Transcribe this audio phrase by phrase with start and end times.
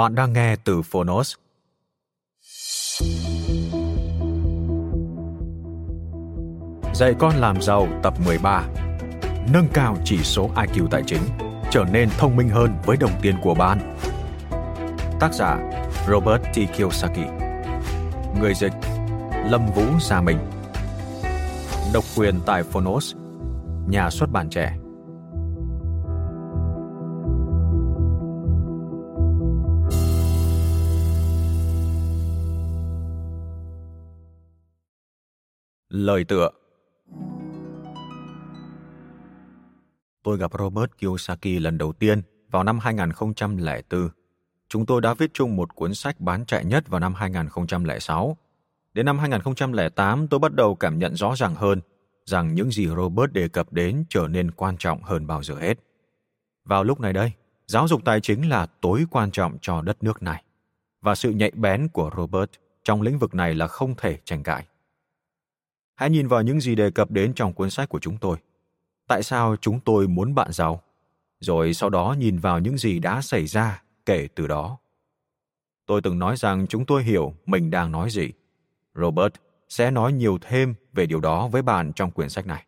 [0.00, 1.34] Bạn đang nghe từ Phonos.
[6.94, 8.66] Dạy con làm giàu tập 13
[9.52, 11.22] Nâng cao chỉ số IQ tài chính,
[11.70, 13.96] trở nên thông minh hơn với đồng tiền của bạn.
[15.20, 15.58] Tác giả
[16.08, 16.76] Robert T.
[16.76, 17.26] Kiyosaki
[18.40, 18.72] Người dịch
[19.46, 20.38] Lâm Vũ Gia Minh
[21.92, 23.14] Độc quyền tại Phonos
[23.88, 24.76] Nhà xuất bản trẻ
[35.90, 36.50] Lời tựa
[40.22, 44.08] Tôi gặp Robert Kiyosaki lần đầu tiên vào năm 2004.
[44.68, 48.36] Chúng tôi đã viết chung một cuốn sách bán chạy nhất vào năm 2006.
[48.94, 51.80] Đến năm 2008, tôi bắt đầu cảm nhận rõ ràng hơn
[52.24, 55.74] rằng những gì Robert đề cập đến trở nên quan trọng hơn bao giờ hết.
[56.64, 57.32] Vào lúc này đây,
[57.66, 60.44] giáo dục tài chính là tối quan trọng cho đất nước này.
[61.02, 62.50] Và sự nhạy bén của Robert
[62.84, 64.66] trong lĩnh vực này là không thể tranh cãi.
[66.00, 68.36] Hãy nhìn vào những gì đề cập đến trong cuốn sách của chúng tôi.
[69.08, 70.82] Tại sao chúng tôi muốn bạn giàu?
[71.40, 74.78] Rồi sau đó nhìn vào những gì đã xảy ra kể từ đó.
[75.86, 78.30] Tôi từng nói rằng chúng tôi hiểu mình đang nói gì.
[78.94, 79.32] Robert
[79.68, 82.66] sẽ nói nhiều thêm về điều đó với bạn trong quyển sách này.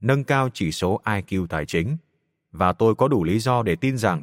[0.00, 1.96] Nâng cao chỉ số IQ tài chính
[2.52, 4.22] và tôi có đủ lý do để tin rằng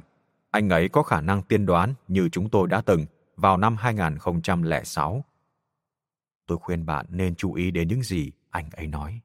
[0.51, 3.05] anh ấy có khả năng tiên đoán như chúng tôi đã từng
[3.37, 5.23] vào năm 2006
[6.47, 9.19] tôi khuyên bạn nên chú ý đến những gì anh ấy nói.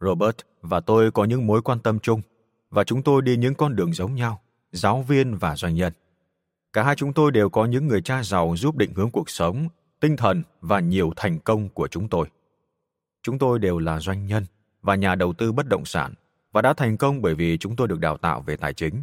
[0.00, 2.20] Robert và tôi có những mối quan tâm chung
[2.70, 4.40] và chúng tôi đi những con đường giống nhau,
[4.72, 5.92] giáo viên và doanh nhân.
[6.72, 9.68] Cả hai chúng tôi đều có những người cha giàu giúp định hướng cuộc sống,
[10.00, 12.28] tinh thần và nhiều thành công của chúng tôi.
[13.22, 14.44] Chúng tôi đều là doanh nhân
[14.82, 16.14] và nhà đầu tư bất động sản
[16.52, 19.02] và đã thành công bởi vì chúng tôi được đào tạo về tài chính.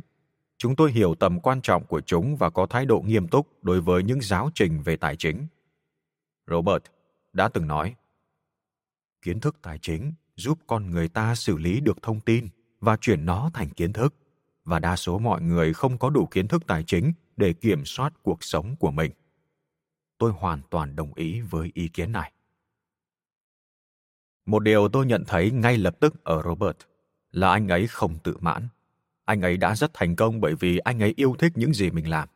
[0.57, 3.81] Chúng tôi hiểu tầm quan trọng của chúng và có thái độ nghiêm túc đối
[3.81, 5.47] với những giáo trình về tài chính
[6.47, 6.83] Robert
[7.33, 7.95] đã từng nói,
[9.21, 12.47] kiến thức tài chính giúp con người ta xử lý được thông tin
[12.79, 14.15] và chuyển nó thành kiến thức,
[14.65, 18.13] và đa số mọi người không có đủ kiến thức tài chính để kiểm soát
[18.23, 19.11] cuộc sống của mình.
[20.17, 22.31] Tôi hoàn toàn đồng ý với ý kiến này.
[24.45, 26.77] Một điều tôi nhận thấy ngay lập tức ở robert
[27.31, 28.67] là anh ấy không tự mãn.
[29.25, 32.09] Anh ấy đã rất thành công bởi vì anh ấy yêu thích những gì mình
[32.09, 32.29] làm.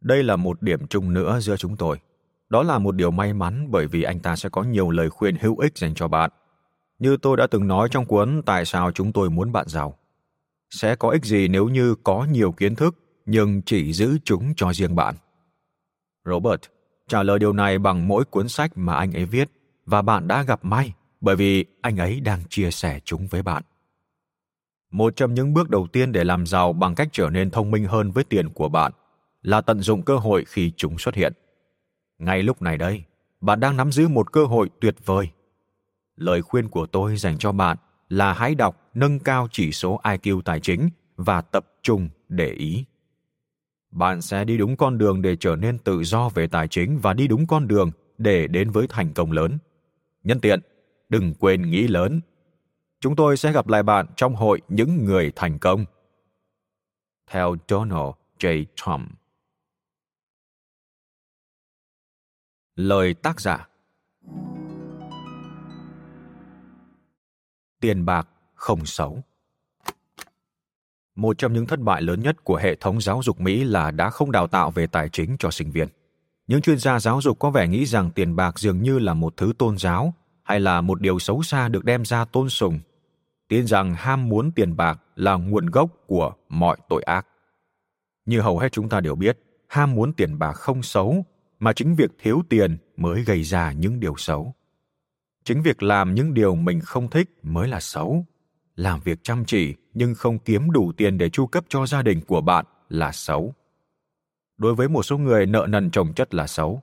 [0.00, 2.00] Đây là một điểm chung nữa giữa chúng tôi
[2.50, 5.36] đó là một điều may mắn bởi vì anh ta sẽ có nhiều lời khuyên
[5.40, 6.30] hữu ích dành cho bạn.
[6.98, 9.98] Như tôi đã từng nói trong cuốn Tại sao chúng tôi muốn bạn giàu.
[10.70, 12.96] Sẽ có ích gì nếu như có nhiều kiến thức,
[13.26, 15.14] nhưng chỉ giữ chúng cho riêng bạn.
[16.24, 16.60] Robert,
[17.08, 19.50] trả lời điều này bằng mỗi cuốn sách mà anh ấy viết,
[19.86, 23.62] và bạn đã gặp may bởi vì anh ấy đang chia sẻ chúng với bạn.
[24.90, 27.84] Một trong những bước đầu tiên để làm giàu bằng cách trở nên thông minh
[27.84, 28.92] hơn với tiền của bạn
[29.42, 31.32] là tận dụng cơ hội khi chúng xuất hiện.
[32.20, 33.04] Ngay lúc này đây,
[33.40, 35.30] bạn đang nắm giữ một cơ hội tuyệt vời.
[36.16, 37.76] Lời khuyên của tôi dành cho bạn
[38.08, 42.84] là hãy đọc nâng cao chỉ số IQ tài chính và tập trung để ý.
[43.90, 47.12] Bạn sẽ đi đúng con đường để trở nên tự do về tài chính và
[47.14, 49.58] đi đúng con đường để đến với thành công lớn.
[50.22, 50.60] Nhân tiện,
[51.08, 52.20] đừng quên nghĩ lớn.
[53.00, 55.84] Chúng tôi sẽ gặp lại bạn trong hội những người thành công.
[57.30, 58.64] Theo Donald J.
[58.74, 59.19] Trump
[62.80, 63.68] Lời tác giả.
[67.80, 69.22] Tiền bạc không xấu.
[71.14, 74.10] Một trong những thất bại lớn nhất của hệ thống giáo dục Mỹ là đã
[74.10, 75.88] không đào tạo về tài chính cho sinh viên.
[76.46, 79.36] những chuyên gia giáo dục có vẻ nghĩ rằng tiền bạc dường như là một
[79.36, 82.80] thứ tôn giáo, hay là một điều xấu xa được đem ra tôn sùng.
[83.48, 87.26] Tin rằng ham muốn tiền bạc là nguồn gốc của mọi tội ác.
[88.24, 89.38] Như hầu hết chúng ta đều biết,
[89.68, 91.24] ham muốn tiền bạc không xấu
[91.60, 94.54] mà chính việc thiếu tiền mới gây ra những điều xấu.
[95.44, 98.26] Chính việc làm những điều mình không thích mới là xấu.
[98.76, 102.20] Làm việc chăm chỉ nhưng không kiếm đủ tiền để chu cấp cho gia đình
[102.20, 103.54] của bạn là xấu.
[104.58, 106.82] Đối với một số người, nợ nần chồng chất là xấu.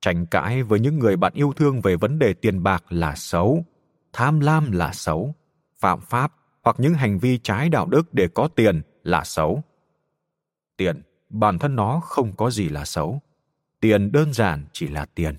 [0.00, 3.64] Tranh cãi với những người bạn yêu thương về vấn đề tiền bạc là xấu.
[4.12, 5.34] Tham lam là xấu.
[5.78, 6.32] Phạm pháp
[6.62, 9.62] hoặc những hành vi trái đạo đức để có tiền là xấu.
[10.76, 13.20] Tiền, bản thân nó không có gì là xấu
[13.80, 15.36] tiền đơn giản chỉ là tiền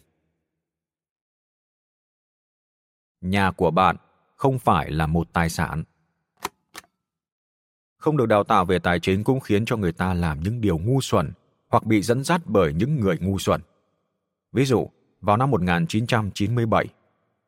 [3.21, 3.95] nhà của bạn
[4.35, 5.83] không phải là một tài sản
[8.01, 10.77] không được đào tạo về tài chính cũng khiến cho người ta làm những điều
[10.77, 11.31] ngu xuẩn
[11.69, 13.61] hoặc bị dẫn dắt bởi những người ngu xuẩn.
[14.51, 14.89] Ví dụ,
[15.21, 16.85] vào năm 1997,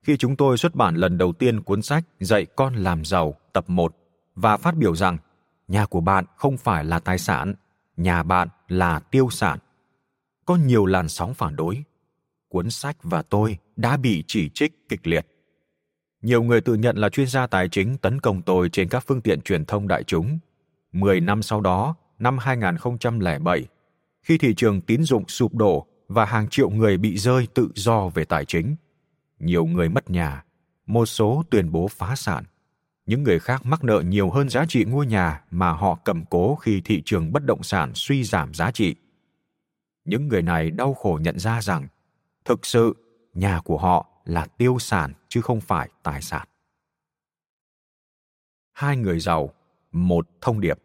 [0.01, 3.66] khi chúng tôi xuất bản lần đầu tiên cuốn sách Dạy con làm giàu tập
[3.68, 3.96] 1
[4.36, 5.18] và phát biểu rằng
[5.68, 7.54] nhà của bạn không phải là tài sản,
[7.98, 9.60] nhà bạn là tiêu sản.
[10.45, 11.84] Có nhiều làn sóng phản đối.
[12.50, 15.28] Cuốn sách và tôi đã bị chỉ trích kịch liệt.
[16.22, 19.22] Nhiều người tự nhận là chuyên gia tài chính tấn công tôi trên các phương
[19.22, 20.40] tiện truyền thông đại chúng.
[20.92, 23.66] Mười năm sau đó, năm 2007,
[24.22, 28.10] khi thị trường tín dụng sụp đổ và hàng triệu người bị rơi tự do
[28.10, 28.75] về tài chính.
[29.39, 30.44] Nhiều người mất nhà,
[30.86, 32.44] một số tuyên bố phá sản.
[33.06, 36.56] Những người khác mắc nợ nhiều hơn giá trị ngôi nhà mà họ cầm cố
[36.56, 38.96] khi thị trường bất động sản suy giảm giá trị.
[40.06, 41.88] Những người này đau khổ nhận ra rằng,
[42.46, 42.96] thực sự
[43.34, 46.48] nhà của họ là tiêu sản chứ không phải tài sản.
[48.74, 49.50] Hai người giàu,
[49.92, 50.80] một thông điệp.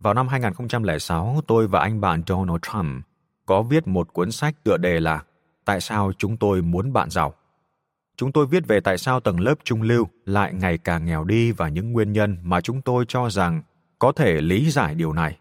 [0.00, 3.04] Vào năm 2006, tôi và anh bạn Donald Trump
[3.46, 5.24] có viết một cuốn sách tựa đề là
[5.64, 7.34] Tại sao chúng tôi muốn bạn giàu.
[8.16, 11.52] Chúng tôi viết về tại sao tầng lớp trung lưu lại ngày càng nghèo đi
[11.52, 13.62] và những nguyên nhân mà chúng tôi cho rằng
[13.98, 15.38] có thể lý giải điều này.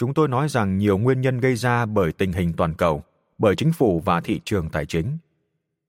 [0.00, 3.02] Chúng tôi nói rằng nhiều nguyên nhân gây ra bởi tình hình toàn cầu,
[3.38, 5.18] bởi chính phủ và thị trường tài chính.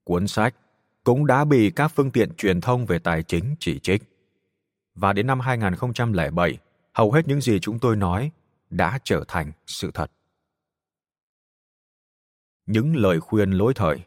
[0.03, 0.55] Cuốn sách
[1.03, 4.03] cũng đã bị các phương tiện truyền thông về tài chính chỉ trích.
[4.95, 6.57] Và đến năm 2007,
[6.93, 8.31] hầu hết những gì chúng tôi nói
[8.69, 10.11] đã trở thành sự thật
[12.65, 13.97] những lời khuyên lỗi thời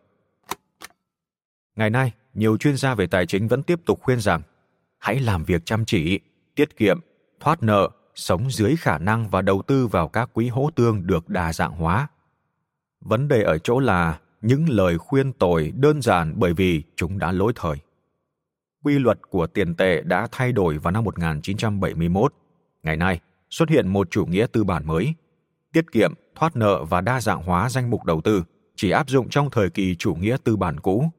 [1.76, 4.42] ngày nay nhiều chuyên gia về tài chính vẫn tiếp tục khuyên rằng
[4.98, 6.20] hãy làm việc chăm chỉ
[6.54, 7.00] tiết kiệm
[7.40, 11.28] thoát nợ sống dưới khả năng và đầu tư vào các quỹ hỗ tương được
[11.28, 12.08] đa dạng hóa
[13.04, 17.32] vấn đề ở chỗ là những lời khuyên tồi đơn giản bởi vì chúng đã
[17.32, 17.76] lỗi thời.
[18.82, 22.34] Quy luật của tiền tệ đã thay đổi vào năm 1971
[22.82, 23.20] Ngày nay,
[23.50, 25.14] xuất hiện một chủ nghĩa tư bản mới.
[25.72, 28.44] Tiết kiệm, thoát nợ và đa dạng hóa danh mục đầu tư
[28.76, 31.10] chỉ áp dụng trong thời kỳ chủ nghĩa tư bản cũ.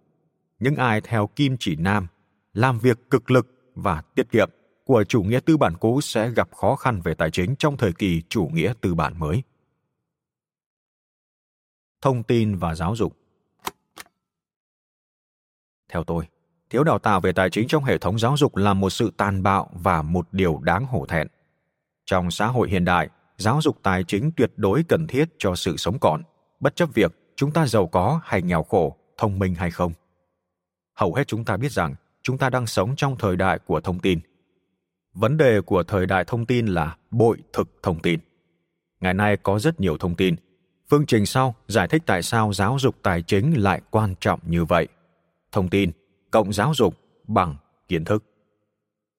[0.60, 2.08] Những ai theo kim chỉ nam,
[2.54, 4.50] làm việc cực lực và tiết kiệm
[4.86, 7.94] của chủ nghĩa tư bản cũ sẽ gặp khó khăn về tài chính trong thời
[7.94, 9.44] kỳ chủ nghĩa tư bản mới.
[12.02, 13.18] Thông tin và giáo dục
[15.90, 16.28] Theo tôi,
[16.70, 19.44] thiếu đào tạo về tài chính trong hệ thống giáo dục là một sự tàn
[19.44, 21.28] bạo và một điều đáng hổ thẹn.
[22.06, 25.78] Trong xã hội hiện đại, giáo dục tài chính tuyệt đối cần thiết cho sự
[25.78, 26.22] sống còn,
[26.60, 29.94] bất chấp việc chúng ta giàu có hay nghèo khổ, thông minh hay không.
[30.94, 34.00] Hầu hết chúng ta biết rằng chúng ta đang sống trong thời đại của thông
[34.00, 34.20] tin.
[35.16, 38.20] Vấn đề của thời đại thông tin là bội thực thông tin.
[39.02, 40.36] Ngày nay có rất nhiều thông tin.
[40.90, 44.66] Phương trình sau giải thích tại sao giáo dục tài chính lại quan trọng như
[44.66, 44.88] vậy.
[45.52, 45.92] Thông tin
[46.32, 46.96] cộng giáo dục
[47.28, 47.56] bằng
[47.88, 48.24] kiến thức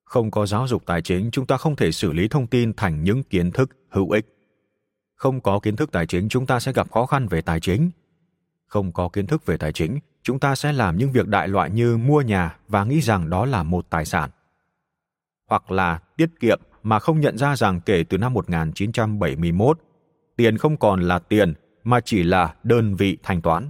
[0.05, 3.05] không có giáo dục tài chính, chúng ta không thể xử lý thông tin thành
[3.05, 4.27] những kiến thức hữu ích
[5.17, 7.91] không có kiến thức tài chính, chúng ta sẽ gặp khó khăn về tài chính
[8.67, 11.71] không có kiến thức về tài chính, chúng ta sẽ làm những việc đại loại
[11.71, 14.31] như mua nhà và nghĩ rằng đó là một tài sản
[15.47, 19.79] hoặc là tiết kiệm mà không nhận ra rằng kể từ năm 1971,
[20.37, 23.69] tiền không còn là tiền mà chỉ là đơn vị thanh toán,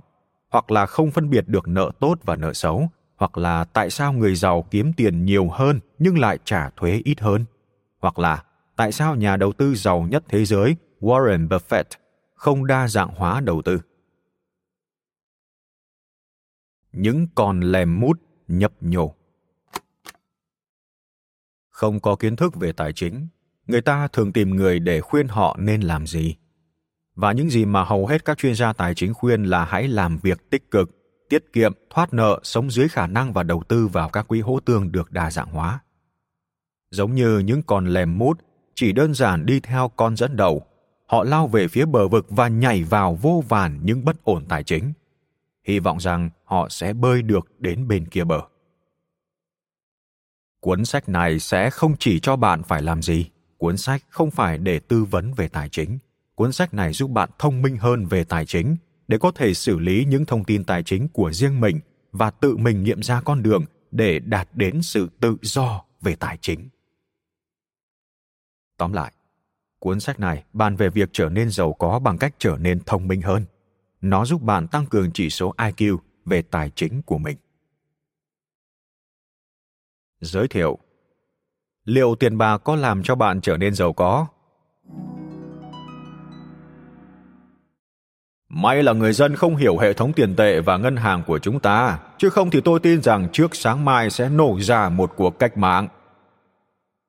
[0.50, 4.12] hoặc là không phân biệt được nợ tốt và nợ xấu, hoặc là tại sao
[4.12, 7.44] người giàu kiếm tiền nhiều hơn nhưng lại trả thuế ít hơn
[8.00, 8.44] hoặc là
[8.76, 11.84] tại sao nhà đầu tư giàu nhất thế giới warren buffett
[12.34, 13.80] không đa dạng hóa đầu tư.
[16.92, 19.14] Những con lèm mút nhấp nhổ
[21.76, 23.28] không có kiến thức về tài chính
[23.66, 26.36] người ta thường tìm người để khuyên họ nên làm gì.
[27.14, 30.18] Và những gì mà hầu hết các chuyên gia tài chính khuyên là hãy làm
[30.18, 30.90] việc tích cực
[31.28, 34.60] tiết kiệm, thoát nợ, sống dưới khả năng và đầu tư vào các quỹ hỗ
[34.60, 35.80] tương được đa dạng hóa.
[36.90, 38.38] Giống như những con lèm mút
[38.74, 40.66] chỉ đơn giản đi theo con dẫn đầu,
[41.06, 44.64] họ lao về phía bờ vực và nhảy vào vô vàn những bất ổn tài
[44.64, 44.92] chính.
[45.68, 48.40] Hy vọng rằng họ sẽ bơi được đến bên kia bờ
[50.66, 53.26] cuốn sách này sẽ không chỉ cho bạn phải làm gì.
[53.56, 55.98] Cuốn sách không phải để tư vấn về tài chính.
[56.34, 58.76] Cuốn sách này giúp bạn thông minh hơn về tài chính,
[59.08, 61.80] để có thể xử lý những thông tin tài chính của riêng mình
[62.12, 66.38] và tự mình nghiệm ra con đường để đạt đến sự tự do về tài
[66.40, 66.68] chính.
[68.76, 69.12] Tóm lại,
[69.78, 73.08] cuốn sách này bàn về việc trở nên giàu có bằng cách trở nên thông
[73.08, 73.44] minh hơn.
[74.00, 77.36] Nó giúp bạn tăng cường chỉ số iq về tài chính của mình
[80.20, 80.78] giới thiệu
[81.84, 84.26] liệu tiền bạc có làm cho bạn trở nên giàu có
[88.48, 91.60] May là người dân không hiểu hệ thống tiền tệ và ngân hàng của chúng
[91.60, 95.38] ta, chứ không thì tôi tin rằng trước sáng mai sẽ nổ ra một cuộc
[95.38, 95.88] cách mạng.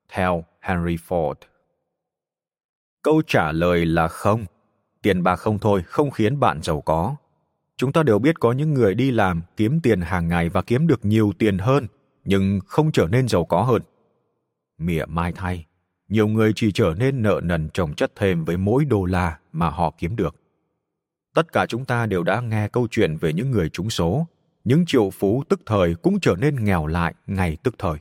[0.09, 1.33] Theo Henry Ford.
[3.03, 4.45] Câu trả lời là không.
[5.01, 7.15] Tiền bạc không thôi không khiến bạn giàu có.
[7.77, 10.87] Chúng ta đều biết có những người đi làm, kiếm tiền hàng ngày và kiếm
[10.87, 11.87] được nhiều tiền hơn,
[12.27, 13.81] nhưng không trở nên giàu có hơn.
[14.77, 15.65] Mỉa mai thay,
[16.07, 19.69] nhiều người chỉ trở nên nợ nần trồng chất thêm với mỗi đô la mà
[19.69, 20.35] họ kiếm được.
[21.35, 24.27] Tất cả chúng ta đều đã nghe câu chuyện về những người trúng số
[24.63, 27.97] những triệu phú tức thời cũng trở nên nghèo lại ngày tức thời.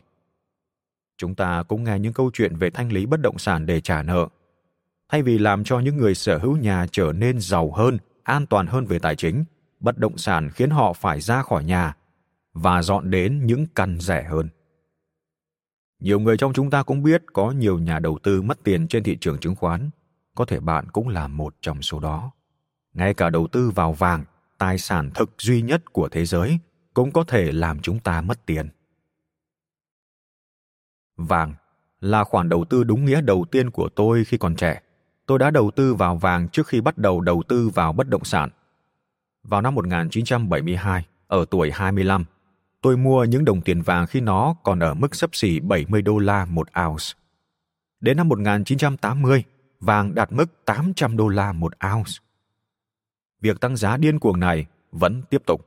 [1.18, 4.02] Chúng ta cũng nghe những câu chuyện về thanh lý bất động sản để trả
[4.02, 4.28] nợ.
[5.09, 8.66] Thay vì làm cho những người sở hữu nhà trở nên giàu hơn an toàn
[8.66, 9.45] hơn về tài chính
[9.80, 11.95] bất động sản khiến họ phải ra khỏi nhà
[12.57, 14.49] và dọn đến những căn rẻ hơn
[16.01, 19.03] nhiều người trong chúng ta cũng biết có nhiều nhà đầu tư mất tiền trên
[19.03, 19.91] thị trường chứng khoán
[20.35, 22.31] có thể bạn cũng là một trong số đó
[22.95, 24.25] ngay cả đầu tư vào vàng
[24.59, 26.59] tài sản thực duy nhất của thế giới
[26.95, 28.69] cũng có thể làm chúng ta mất tiền
[31.17, 31.55] vàng
[32.01, 34.81] là khoản đầu tư đúng nghĩa đầu tiên của tôi khi còn trẻ.
[35.27, 38.25] Tôi đã đầu tư vào vàng trước khi bắt đầu đầu tư vào bất động
[38.25, 38.51] sản.
[39.43, 42.25] Vào năm 1972, ở tuổi 25,
[42.83, 46.18] tôi mua những đồng tiền vàng khi nó còn ở mức sấp xỉ 70 đô
[46.18, 47.04] la một ounce.
[48.00, 49.45] Đến năm 1980,
[49.80, 52.12] vàng đạt mức 800 đô la một ounce
[53.47, 55.66] việc tăng giá điên cuồng này vẫn tiếp tục.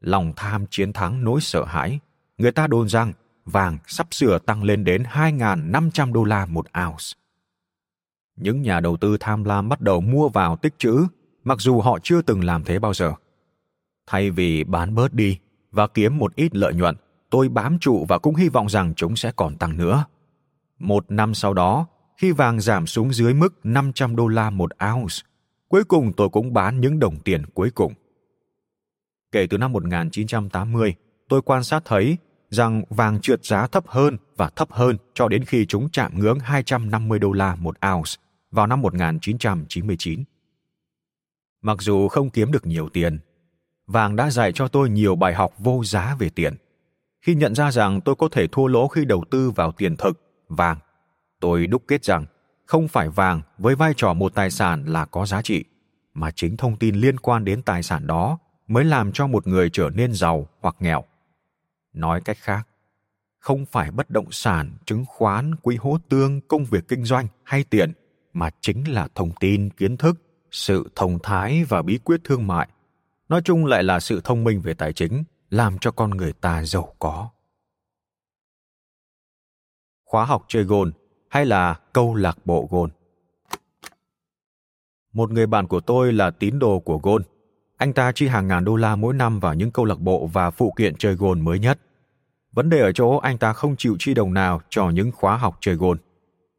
[0.00, 1.98] Lòng tham chiến thắng nỗi sợ hãi.
[2.38, 3.12] Người ta đồn rằng
[3.44, 7.04] vàng sắp sửa tăng lên đến 2.500 đô la một ounce.
[8.36, 11.06] Những nhà đầu tư tham lam bắt đầu mua vào tích trữ,
[11.44, 13.12] mặc dù họ chưa từng làm thế bao giờ.
[14.06, 15.38] Thay vì bán bớt đi
[15.74, 16.96] và kiếm một ít lợi nhuận,
[17.30, 20.04] tôi bám trụ và cũng hy vọng rằng chúng sẽ còn tăng nữa.
[20.78, 25.16] Một năm sau đó, khi vàng giảm xuống dưới mức 500 đô la một ounce,
[25.74, 27.94] Cuối cùng tôi cũng bán những đồng tiền cuối cùng.
[29.32, 30.94] Kể từ năm 1980,
[31.28, 32.16] tôi quan sát thấy
[32.50, 36.38] rằng vàng trượt giá thấp hơn và thấp hơn cho đến khi chúng chạm ngưỡng
[36.40, 38.10] 250 đô la một ounce
[38.50, 40.24] vào năm 1999.
[41.62, 43.18] Mặc dù không kiếm được nhiều tiền,
[43.86, 46.54] vàng đã dạy cho tôi nhiều bài học vô giá về tiền.
[47.22, 50.20] Khi nhận ra rằng tôi có thể thua lỗ khi đầu tư vào tiền thực,
[50.48, 50.78] vàng,
[51.40, 52.26] tôi đúc kết rằng
[52.66, 55.64] không phải vàng với vai trò một tài sản là có giá trị
[56.14, 59.70] mà chính thông tin liên quan đến tài sản đó mới làm cho một người
[59.70, 61.04] trở nên giàu hoặc nghèo
[61.92, 62.68] nói cách khác
[63.38, 67.64] không phải bất động sản chứng khoán quỹ hỗ tương công việc kinh doanh hay
[67.64, 67.92] tiền
[68.32, 70.16] mà chính là thông tin kiến thức
[70.50, 72.68] sự thông thái và bí quyết thương mại
[73.34, 76.64] nói chung lại là sự thông minh về tài chính làm cho con người ta
[76.64, 77.28] giàu có
[80.04, 80.92] khóa học chơi gôn
[81.30, 82.90] hay là câu lạc bộ gôn.
[85.12, 87.22] Một người bạn của tôi là tín đồ của gôn.
[87.76, 90.50] Anh ta chi hàng ngàn đô la mỗi năm vào những câu lạc bộ và
[90.50, 91.78] phụ kiện chơi gôn mới nhất.
[92.52, 95.56] Vấn đề ở chỗ anh ta không chịu chi đồng nào cho những khóa học
[95.60, 95.98] chơi gôn.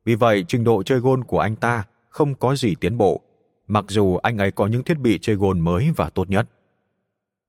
[0.05, 3.21] Vì vậy, trình độ chơi gôn của anh ta không có gì tiến bộ,
[3.67, 6.47] mặc dù anh ấy có những thiết bị chơi gôn mới và tốt nhất.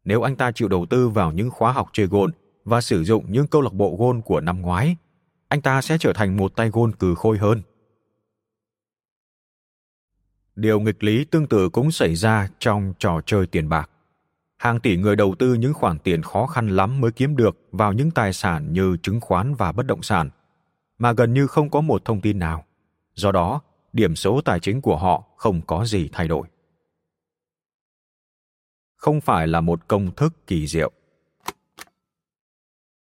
[0.06, 2.30] Nếu anh ta chịu đầu tư vào những khóa học chơi gôn
[2.64, 4.96] và sử dụng những câu lạc bộ gôn của năm ngoái,
[5.48, 7.62] anh ta sẽ trở thành một tay gôn cừ khôi hơn.
[10.56, 13.90] Điều nghịch lý tương tự cũng xảy ra trong trò chơi tiền bạc.
[14.56, 17.92] Hàng tỷ người đầu tư những khoản tiền khó khăn lắm mới kiếm được vào
[17.92, 20.30] những tài sản như chứng khoán và bất động sản,
[20.98, 22.64] mà gần như không có một thông tin nào.
[23.14, 23.60] Do đó,
[23.92, 26.48] điểm số tài chính của họ không có gì thay đổi.
[29.06, 30.92] Không phải là một công thức kỳ diệu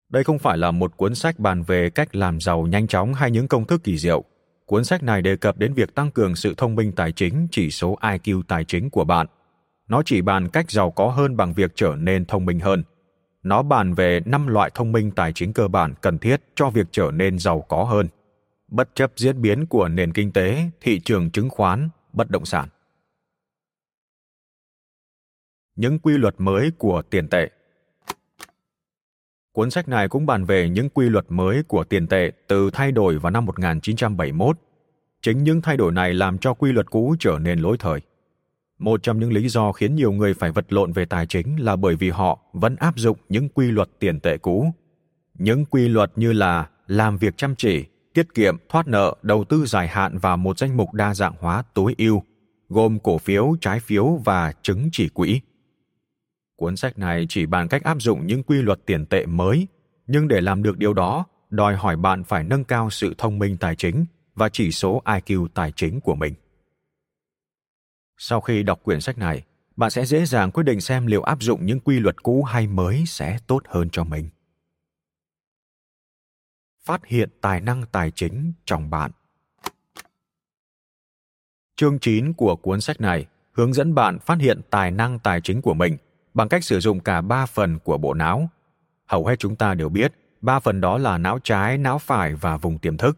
[0.10, 3.32] đây không phải là một cuốn sách bàn về cách làm giàu nhanh chóng hay
[3.32, 4.24] những công thức kỳ diệu.
[4.66, 7.72] Cuốn sách này đề cập đến việc tăng cường sự thông minh tài chính, chỉ
[7.72, 9.28] số IQ tài chính của bạn.
[9.88, 12.84] Nó chỉ bàn cách giàu có hơn bằng việc trở nên thông minh hơn.
[13.44, 16.88] Nó bàn về năm loại thông minh tài chính cơ bản cần thiết cho việc
[16.92, 18.08] trở nên giàu có hơn.
[18.68, 22.70] Bất chấp diễn biến của nền kinh tế, thị trường chứng khoán, bất động sản.
[25.78, 27.50] Những quy luật mới của tiền tệ
[29.52, 32.92] Cuốn sách này cũng bàn về những quy luật mới của tiền tệ từ thay
[32.92, 34.58] đổi vào năm 1971.
[35.22, 38.02] Chính những thay đổi này làm cho quy luật cũ trở nên lỗi thời.
[38.80, 41.76] Một trong những lý do khiến nhiều người phải vật lộn về tài chính là
[41.76, 44.72] bởi vì họ vẫn áp dụng những quy luật tiền tệ cũ.
[45.34, 49.66] Những quy luật như là làm việc chăm chỉ, tiết kiệm, thoát nợ, đầu tư
[49.66, 52.24] dài hạn vào một danh mục đa dạng hóa tối ưu,
[52.70, 55.42] gồm cổ phiếu, trái phiếu và chứng chỉ quỹ.
[56.58, 59.68] Cuốn sách này chỉ bàn cách áp dụng những quy luật tiền tệ mới,
[60.08, 63.58] nhưng để làm được điều đó, đòi hỏi bạn phải nâng cao sự thông minh
[63.58, 66.34] tài chính và chỉ số IQ tài chính của mình.
[68.18, 69.44] Sau khi đọc quyển sách này,
[69.76, 72.68] bạn sẽ dễ dàng quyết định xem liệu áp dụng những quy luật cũ hay
[72.68, 74.30] mới sẽ tốt hơn cho mình.
[76.84, 79.12] Phát hiện tài năng tài chính trong bạn.
[81.76, 85.62] Chương 9 của cuốn sách này hướng dẫn bạn phát hiện tài năng tài chính
[85.62, 85.98] của mình
[86.38, 88.50] bằng cách sử dụng cả ba phần của bộ não.
[89.06, 92.58] Hầu hết chúng ta đều biết, ba phần đó là não trái, não phải và
[92.58, 93.18] vùng tiềm thức.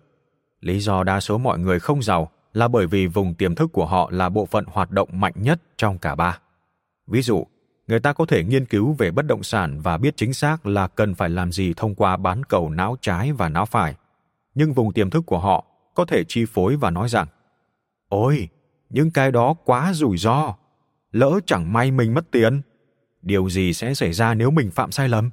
[0.61, 3.85] Lý do đa số mọi người không giàu là bởi vì vùng tiềm thức của
[3.85, 6.39] họ là bộ phận hoạt động mạnh nhất trong cả ba.
[7.07, 7.47] Ví dụ,
[7.87, 10.87] người ta có thể nghiên cứu về bất động sản và biết chính xác là
[10.87, 13.95] cần phải làm gì thông qua bán cầu não trái và não phải.
[14.55, 17.27] Nhưng vùng tiềm thức của họ có thể chi phối và nói rằng
[18.09, 18.49] Ôi,
[18.89, 20.55] những cái đó quá rủi ro.
[21.11, 22.61] Lỡ chẳng may mình mất tiền.
[23.21, 25.29] Điều gì sẽ xảy ra nếu mình phạm sai lầm?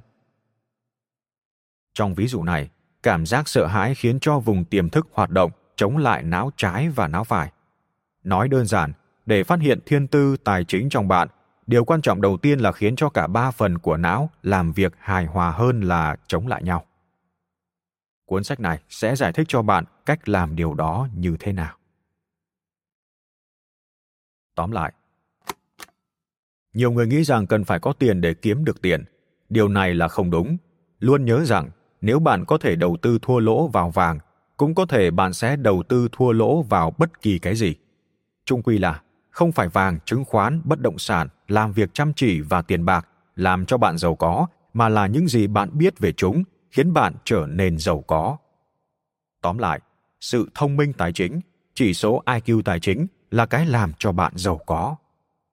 [1.93, 2.69] Trong ví dụ này,
[3.03, 6.89] cảm giác sợ hãi khiến cho vùng tiềm thức hoạt động chống lại não trái
[6.89, 7.51] và não phải.
[8.23, 8.93] Nói đơn giản,
[9.25, 11.27] để phát hiện thiên tư tài chính trong bạn,
[11.67, 14.93] điều quan trọng đầu tiên là khiến cho cả ba phần của não làm việc
[14.99, 16.85] hài hòa hơn là chống lại nhau.
[18.25, 21.77] Cuốn sách này sẽ giải thích cho bạn cách làm điều đó như thế nào.
[24.55, 24.93] Tóm lại,
[26.77, 29.03] nhiều người nghĩ rằng cần phải có tiền để kiếm được tiền.
[29.49, 30.57] Điều này là không đúng.
[30.99, 31.69] Luôn nhớ rằng
[32.01, 34.19] nếu bạn có thể đầu tư thua lỗ vào vàng
[34.57, 37.75] cũng có thể bạn sẽ đầu tư thua lỗ vào bất kỳ cái gì.
[38.45, 42.41] Trung quy là không phải vàng, chứng khoán, bất động sản, làm việc chăm chỉ
[42.41, 46.11] và tiền bạc làm cho bạn giàu có, mà là những gì bạn biết về
[46.11, 48.37] chúng khiến bạn trở nên giàu có.
[49.41, 49.79] Tóm lại,
[50.19, 51.39] sự thông minh tài chính,
[51.73, 54.95] chỉ số IQ tài chính là cái làm cho bạn giàu có.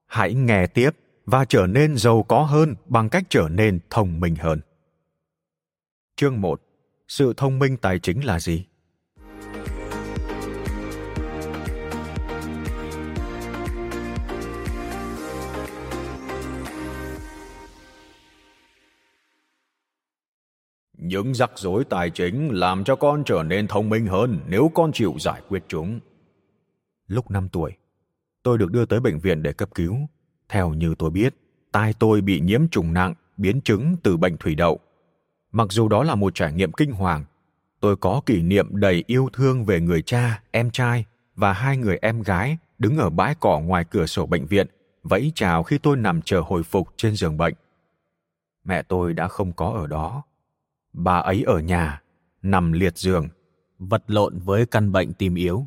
[0.06, 0.90] Hãy nghe tiếp
[1.26, 4.60] và trở nên giàu có hơn bằng cách trở nên thông minh hơn.
[6.16, 6.60] Chương 1.
[7.08, 8.66] Sự thông minh tài chính là gì?
[20.92, 24.92] Những rắc rối tài chính làm cho con trở nên thông minh hơn nếu con
[24.92, 26.00] chịu giải quyết chúng.
[27.06, 27.72] Lúc 5 tuổi,
[28.42, 29.96] tôi được đưa tới bệnh viện để cấp cứu.
[30.48, 31.34] Theo như tôi biết,
[31.72, 34.80] tai tôi bị nhiễm trùng nặng, biến chứng từ bệnh thủy đậu.
[35.52, 37.24] Mặc dù đó là một trải nghiệm kinh hoàng,
[37.80, 41.04] tôi có kỷ niệm đầy yêu thương về người cha, em trai
[41.36, 44.66] và hai người em gái đứng ở bãi cỏ ngoài cửa sổ bệnh viện,
[45.02, 47.54] vẫy chào khi tôi nằm chờ hồi phục trên giường bệnh.
[48.64, 50.22] Mẹ tôi đã không có ở đó
[50.94, 52.02] bà ấy ở nhà
[52.42, 53.28] nằm liệt giường
[53.78, 55.66] vật lộn với căn bệnh tim yếu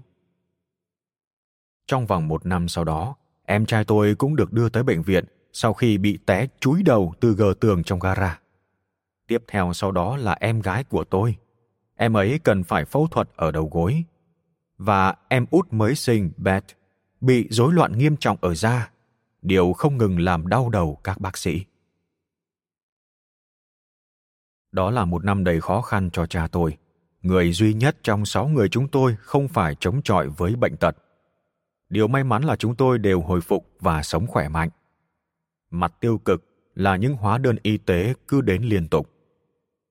[1.88, 3.16] trong vòng một năm sau đó
[3.48, 7.14] em trai tôi cũng được đưa tới bệnh viện sau khi bị té chúi đầu
[7.20, 8.40] từ gờ tường trong gara.
[9.28, 11.36] Tiếp theo sau đó là em gái của tôi.
[11.96, 14.04] Em ấy cần phải phẫu thuật ở đầu gối.
[14.78, 16.66] Và em út mới sinh, beth,
[17.22, 18.90] bị rối loạn nghiêm trọng ở da.
[19.42, 21.66] Điều không ngừng làm đau đầu các bác sĩ.
[24.72, 26.78] Đó là một năm đầy khó khăn cho cha tôi.
[27.22, 30.98] Người duy nhất trong sáu người chúng tôi không phải chống chọi với bệnh tật.
[31.90, 34.70] Điều may mắn là chúng tôi đều hồi phục và sống khỏe mạnh.
[35.72, 36.44] Mặt tiêu cực
[36.76, 39.10] là những hóa đơn y tế cứ đến liên tục.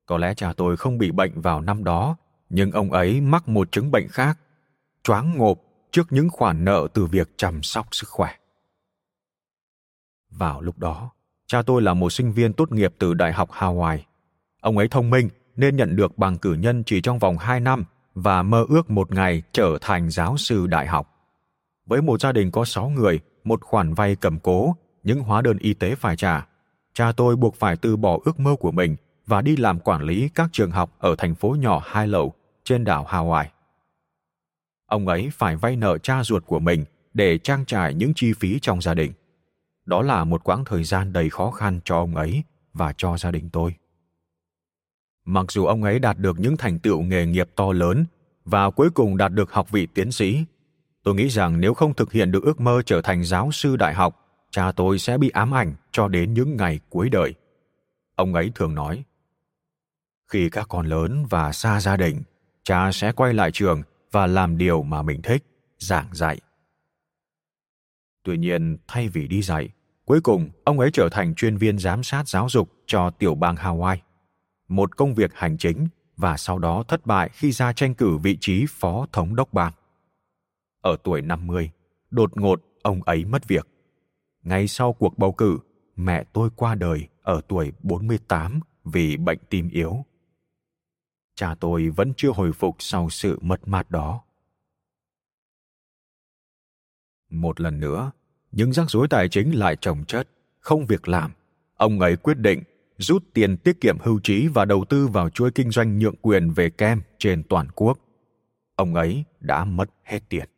[0.06, 2.16] Có lẽ cha tôi không bị bệnh vào năm đó,
[2.48, 4.38] nhưng ông ấy mắc một chứng bệnh khác,
[5.02, 5.58] choáng ngộp
[5.90, 8.30] trước những khoản nợ từ việc chăm sóc sức khỏe.
[10.30, 11.10] Vào lúc đó,
[11.46, 13.98] cha tôi là một sinh viên tốt nghiệp từ Đại học Hawaii
[14.60, 17.84] Ông ấy thông minh nên nhận được bằng cử nhân chỉ trong vòng 2 năm
[18.14, 21.15] và mơ ước một ngày trở thành giáo sư đại học.
[21.86, 25.58] Với một gia đình có 6 người, một khoản vay cầm cố, những hóa đơn
[25.58, 26.46] y tế phải trả,
[26.94, 28.96] cha tôi buộc phải từ bỏ ước mơ của mình
[29.26, 32.84] và đi làm quản lý các trường học ở thành phố nhỏ Hai Lầu trên
[32.84, 33.44] đảo Hawaii.
[34.86, 38.58] Ông ấy phải vay nợ cha ruột của mình để trang trải những chi phí
[38.62, 39.12] trong gia đình.
[39.84, 43.30] Đó là một quãng thời gian đầy khó khăn cho ông ấy và cho gia
[43.30, 43.74] đình tôi.
[45.24, 48.04] Mặc dù ông ấy đạt được những thành tựu nghề nghiệp to lớn
[48.44, 50.44] và cuối cùng đạt được học vị tiến sĩ,
[51.06, 53.94] Tôi nghĩ rằng nếu không thực hiện được ước mơ trở thành giáo sư đại
[53.94, 57.34] học, cha tôi sẽ bị ám ảnh cho đến những ngày cuối đời.
[58.14, 59.04] Ông ấy thường nói,
[60.28, 62.22] khi các con lớn và xa gia đình,
[62.62, 65.44] cha sẽ quay lại trường và làm điều mà mình thích,
[65.78, 66.40] giảng dạy.
[68.24, 69.68] Tuy nhiên, thay vì đi dạy,
[70.04, 73.54] cuối cùng ông ấy trở thành chuyên viên giám sát giáo dục cho tiểu bang
[73.54, 73.96] Hawaii,
[74.68, 78.38] một công việc hành chính và sau đó thất bại khi ra tranh cử vị
[78.40, 79.72] trí phó thống đốc bang.
[80.86, 81.70] Ở tuổi 50,
[82.10, 83.68] đột ngột ông ấy mất việc.
[84.42, 85.58] Ngay sau cuộc bầu cử,
[85.96, 90.04] mẹ tôi qua đời ở tuổi 48 vì bệnh tim yếu.
[91.34, 94.22] Cha tôi vẫn chưa hồi phục sau sự mất mát đó.
[97.30, 98.10] Một lần nữa,
[98.52, 101.32] những rắc rối tài chính lại chồng chất, không việc làm.
[101.76, 102.62] Ông ấy quyết định
[102.98, 106.50] rút tiền tiết kiệm hưu trí và đầu tư vào chuỗi kinh doanh nhượng quyền
[106.50, 107.98] về kem trên toàn quốc.
[108.76, 110.48] Ông ấy đã mất hết tiền.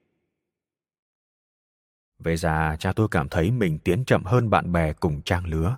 [2.23, 5.77] Về già, cha tôi cảm thấy mình tiến chậm hơn bạn bè cùng trang lứa.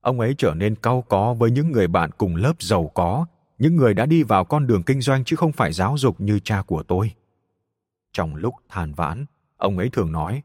[0.00, 3.26] Ông ấy trở nên cau có với những người bạn cùng lớp giàu có,
[3.58, 6.38] những người đã đi vào con đường kinh doanh chứ không phải giáo dục như
[6.38, 7.12] cha của tôi.
[8.12, 10.42] Trong lúc than vãn, ông ấy thường nói,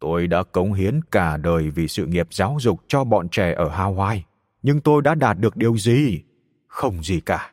[0.00, 3.68] Tôi đã cống hiến cả đời vì sự nghiệp giáo dục cho bọn trẻ ở
[3.68, 4.20] Hawaii,
[4.62, 6.22] nhưng tôi đã đạt được điều gì?
[6.66, 7.52] Không gì cả.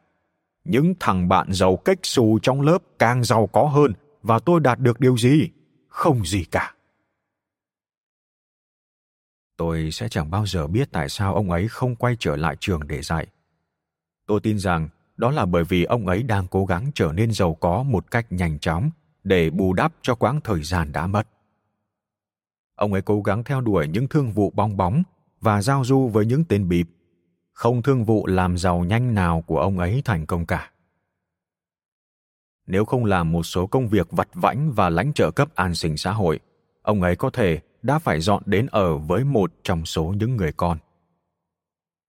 [0.63, 3.93] Những thằng bạn giàu cách xù trong lớp càng giàu có hơn
[4.23, 5.49] và tôi đạt được điều gì?
[5.87, 6.73] Không gì cả.
[9.57, 12.87] Tôi sẽ chẳng bao giờ biết tại sao ông ấy không quay trở lại trường
[12.87, 13.27] để dạy.
[14.25, 17.53] Tôi tin rằng đó là bởi vì ông ấy đang cố gắng trở nên giàu
[17.53, 18.89] có một cách nhanh chóng
[19.23, 21.27] để bù đắp cho quãng thời gian đã mất
[22.77, 25.03] ông ấy cố gắng theo đuổi những thương vụ bong bóng
[25.41, 26.87] và giao du với những tên bịp.
[27.53, 30.71] Không thương vụ làm giàu nhanh nào của ông ấy thành công cả.
[32.67, 35.97] Nếu không làm một số công việc vặt vãnh và lãnh trợ cấp an sinh
[35.97, 36.39] xã hội,
[36.81, 40.51] ông ấy có thể đã phải dọn đến ở với một trong số những người
[40.51, 40.77] con.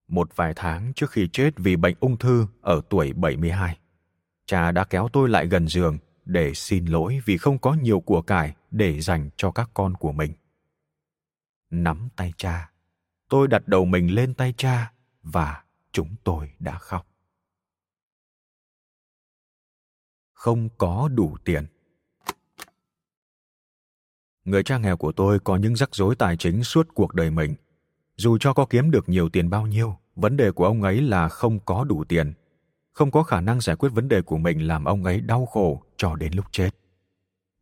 [0.09, 3.79] Một vài tháng trước khi chết vì bệnh ung thư ở tuổi 72,
[4.47, 8.23] cha đã kéo tôi lại gần giường để xin lỗi vì không có nhiều của
[8.23, 10.33] cải để dành cho các con của mình
[11.71, 12.71] nắm tay cha
[13.29, 14.93] tôi đặt đầu mình lên tay cha
[15.23, 17.07] và chúng tôi đã khóc
[20.39, 21.67] không có đủ tiền.
[24.45, 27.55] Người cha nghèo của tôi có những rắc rối tài chính suốt cuộc đời mình.
[28.17, 31.29] Dù cho có kiếm được nhiều tiền bao nhiêu vấn đề của ông ấy là
[31.29, 32.33] không có đủ tiền.
[32.93, 35.83] Không có khả năng giải quyết vấn đề của mình làm ông ấy đau khổ
[35.97, 36.71] cho đến lúc chết.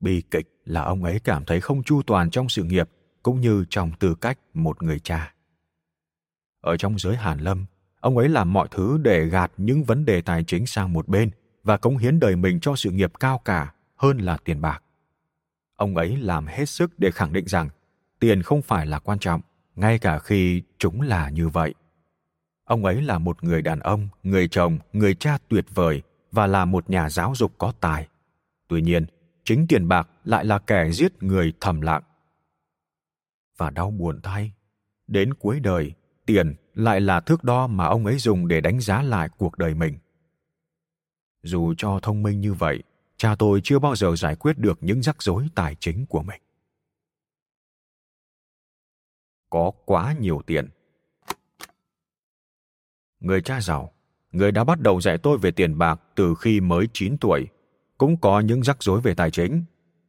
[0.00, 2.88] Bi kịch là ông ấy cảm thấy không chu toàn trong sự nghiệp
[3.22, 5.34] cũng như trong tư cách một người cha.
[6.60, 7.66] Ở trong giới Hàn Lâm,
[8.00, 11.30] ông ấy làm mọi thứ để gạt những vấn đề tài chính sang một bên
[11.66, 14.82] và cống hiến đời mình cho sự nghiệp cao cả hơn là tiền bạc.
[15.76, 17.68] Ông ấy làm hết sức để khẳng định rằng
[18.20, 19.40] tiền không phải là quan trọng,
[19.76, 21.74] ngay cả khi chúng là như vậy.
[22.64, 26.02] Ông ấy là một người đàn ông, người chồng, người cha tuyệt vời
[26.32, 28.08] và là một nhà giáo dục có tài.
[28.68, 29.06] Tuy nhiên,
[29.44, 32.02] chính tiền bạc lại là kẻ giết người thầm lặng
[33.56, 34.52] và đau buồn thay.
[35.06, 35.92] Đến cuối đời,
[36.26, 39.74] tiền lại là thước đo mà ông ấy dùng để đánh giá lại cuộc đời
[39.74, 39.98] mình.
[41.46, 42.82] Dù cho thông minh như vậy,
[43.16, 46.40] cha tôi chưa bao giờ giải quyết được những rắc rối tài chính của mình.
[49.50, 50.68] Có quá nhiều tiền.
[53.20, 53.92] Người cha giàu,
[54.32, 57.46] người đã bắt đầu dạy tôi về tiền bạc từ khi mới 9 tuổi,
[57.98, 59.64] cũng có những rắc rối về tài chính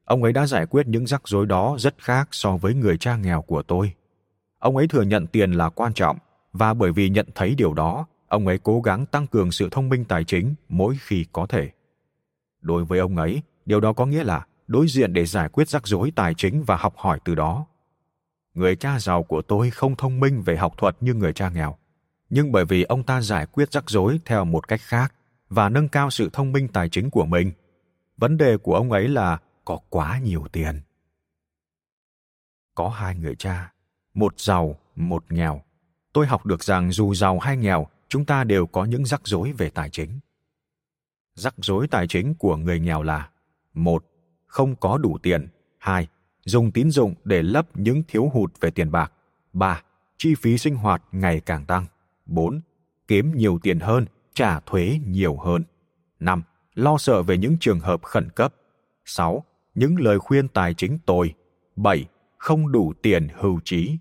[0.07, 3.17] ông ấy đã giải quyết những rắc rối đó rất khác so với người cha
[3.17, 3.93] nghèo của tôi
[4.59, 6.17] ông ấy thừa nhận tiền là quan trọng
[6.53, 9.89] và bởi vì nhận thấy điều đó ông ấy cố gắng tăng cường sự thông
[9.89, 11.69] minh tài chính mỗi khi có thể.
[12.61, 15.87] Đối với ông ấy, điều đó có nghĩa là đối diện để giải quyết rắc
[15.87, 17.65] rối tài chính và học hỏi từ đó.
[18.53, 21.77] Người cha giàu của tôi không thông minh về học thuật như người cha nghèo.
[22.29, 25.13] Nhưng bởi vì ông ta giải quyết rắc rối theo một cách khác
[25.49, 27.51] và nâng cao sự thông minh tài chính của mình,
[28.17, 30.81] vấn đề của ông ấy là có quá nhiều tiền.
[32.75, 33.71] Có hai người cha,
[34.13, 35.61] một giàu, một nghèo.
[36.13, 39.51] Tôi học được rằng dù giàu hay nghèo chúng ta đều có những rắc rối
[39.51, 40.19] về tài chính
[41.37, 43.29] rắc rối tài chính của người nghèo là,
[43.73, 44.05] một,
[44.47, 46.07] không có đủ tiền hai,
[46.45, 49.11] dùng tín dụng để lấp những thiếu hụt về tiền bạc
[49.53, 49.83] ba,
[50.17, 51.85] chi phí sinh hoạt ngày càng tăng
[52.25, 52.61] bốn,
[53.07, 55.63] kiếm nhiều tiền hơn, trả thuế nhiều hơn
[56.19, 56.43] năm,
[56.73, 58.53] lo sợ về những trường hợp khẩn cấp
[59.05, 59.43] sáu,
[59.75, 61.33] những lời khuyên tài chính tồi.
[61.75, 62.05] 7.
[62.37, 63.97] Không đủ tiền hưu trí.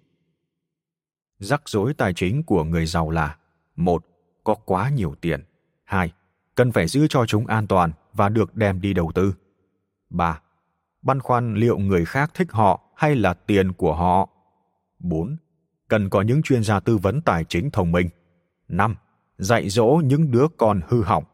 [1.38, 3.36] Rắc rối tài chính của người giàu là
[3.76, 4.06] một
[4.44, 5.44] Có quá nhiều tiền.
[5.84, 6.12] hai,
[6.54, 9.34] Cần phải giữ cho chúng an toàn và được đem đi đầu tư.
[10.10, 10.40] ba,
[11.02, 14.28] băn khoăn liệu người khác thích họ hay là tiền của họ.
[14.98, 15.36] 4.
[15.88, 18.08] Cần có những chuyên gia tư vấn tài chính thông minh.
[18.68, 18.96] 5.
[19.38, 21.24] Dạy dỗ những đứa con hư hỏng.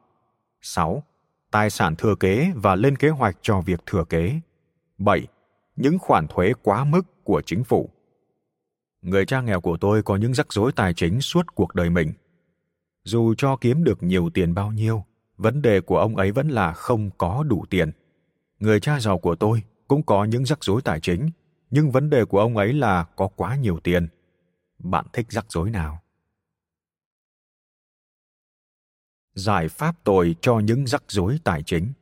[0.61, 1.03] 6.
[1.51, 4.41] Tài sản thừa kế và lên kế hoạch cho việc thừa kế.
[4.99, 5.27] 7.
[5.77, 7.91] Những khoản thuế quá mức của chính phủ.
[9.03, 12.13] Người cha nghèo của tôi có những rắc rối tài chính suốt cuộc đời mình.
[13.05, 15.05] Dù cho kiếm được nhiều tiền bao nhiêu,
[15.37, 17.93] vấn đề của ông ấy vẫn là không có đủ tiền.
[18.59, 21.31] Người cha giàu của tôi cũng có những rắc rối tài chính,
[21.71, 24.09] nhưng vấn đề của ông ấy là có quá nhiều tiền.
[24.79, 26.03] Bạn thích rắc rối nào?
[29.35, 31.93] Giải pháp tồi cho những rắc rối tài chính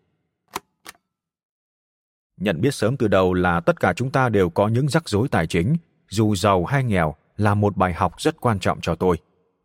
[2.40, 5.28] nhận biết sớm từ đầu là tất cả chúng ta đều có những rắc rối
[5.28, 5.76] tài chính
[6.10, 9.16] dù giàu hay nghèo là một bài học rất quan trọng cho tôi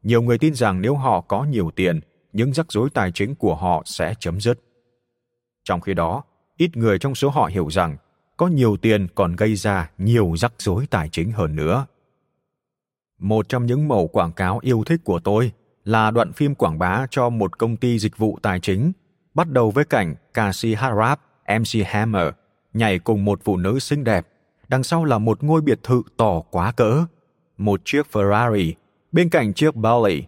[0.05, 1.99] nhiều người tin rằng nếu họ có nhiều tiền,
[2.33, 4.59] những rắc rối tài chính của họ sẽ chấm dứt.
[5.63, 6.23] Trong khi đó,
[6.57, 7.97] ít người trong số họ hiểu rằng
[8.37, 11.85] có nhiều tiền còn gây ra nhiều rắc rối tài chính hơn nữa.
[13.19, 15.51] Một trong những mẫu quảng cáo yêu thích của tôi
[15.83, 18.91] là đoạn phim quảng bá cho một công ty dịch vụ tài chính,
[19.33, 20.75] bắt đầu với cảnh ca sĩ
[21.59, 22.27] mc hammer,
[22.73, 24.27] nhảy cùng một phụ nữ xinh đẹp,
[24.67, 27.05] đằng sau là một ngôi biệt thự to quá cỡ.
[27.57, 28.73] Một chiếc ferrari
[29.15, 30.23] bên cạnh chiếc bentley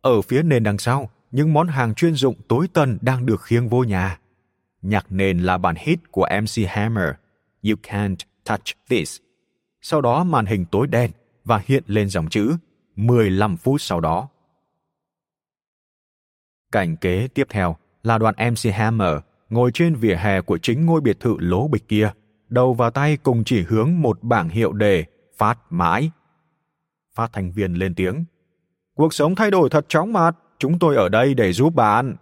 [0.00, 3.68] ở phía nền đằng sau những món hàng chuyên dụng tối tân đang được khiêng
[3.68, 4.18] vô nhà
[4.82, 7.08] nhạc nền là bản hit của mc hammer
[7.62, 9.18] you can't touch this
[9.80, 11.10] sau đó màn hình tối đen
[11.44, 12.56] và hiện lên dòng chữ
[12.96, 14.28] 15 phút sau đó.
[16.72, 19.14] Cảnh kế tiếp theo là đoàn MC Hammer
[19.48, 22.10] ngồi trên vỉa hè của chính ngôi biệt thự lố bịch kia,
[22.48, 25.04] đầu vào tay cùng chỉ hướng một bảng hiệu đề
[25.36, 26.10] phát mãi.
[27.18, 28.24] Phát thanh viên lên tiếng.
[28.96, 32.16] Cuộc sống thay đổi thật chóng mặt, chúng tôi ở đây để giúp bạn.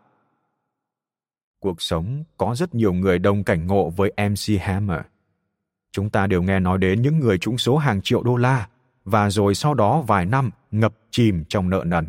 [1.61, 5.01] Cuộc sống có rất nhiều người đồng cảnh ngộ với MC Hammer.
[5.93, 8.69] Chúng ta đều nghe nói đến những người trúng số hàng triệu đô la
[9.05, 12.09] và rồi sau đó vài năm ngập chìm trong nợ nần.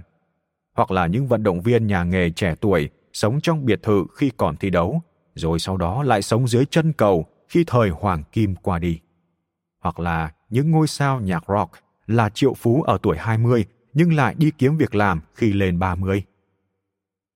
[0.76, 4.32] Hoặc là những vận động viên nhà nghề trẻ tuổi sống trong biệt thự khi
[4.38, 5.02] còn thi đấu,
[5.36, 9.00] rồi sau đó lại sống dưới chân cầu khi thời hoàng kim qua đi.
[9.84, 11.72] Hoặc là những ngôi sao nhạc rock
[12.08, 16.24] là triệu phú ở tuổi 20 nhưng lại đi kiếm việc làm khi lên 30.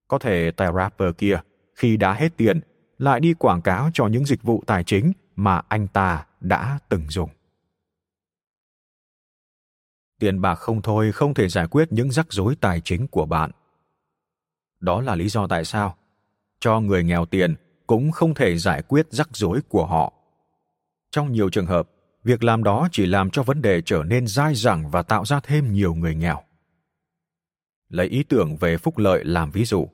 [0.07, 1.39] Có thể tài rapper kia
[1.75, 2.60] khi đã hết tiền
[2.97, 7.10] lại đi quảng cáo cho những dịch vụ tài chính mà anh ta đã từng
[7.10, 7.29] dùng.
[10.19, 13.51] Tiền bạc không thôi không thể giải quyết những rắc rối tài chính của bạn.
[14.79, 15.97] Đó là lý do tại sao
[16.60, 17.55] cho người nghèo tiền
[17.88, 20.13] cũng không thể giải quyết rắc rối của họ.
[21.12, 21.89] Trong nhiều trường hợp,
[22.23, 25.39] việc làm đó chỉ làm cho vấn đề trở nên dai dẳng và tạo ra
[25.39, 26.41] thêm nhiều người nghèo.
[27.89, 29.88] Lấy ý tưởng về phúc lợi làm ví dụ.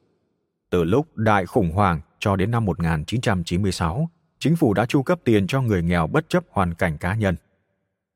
[0.69, 4.09] Từ lúc đại khủng hoảng cho đến năm 1996,
[4.39, 7.35] chính phủ đã chu cấp tiền cho người nghèo bất chấp hoàn cảnh cá nhân.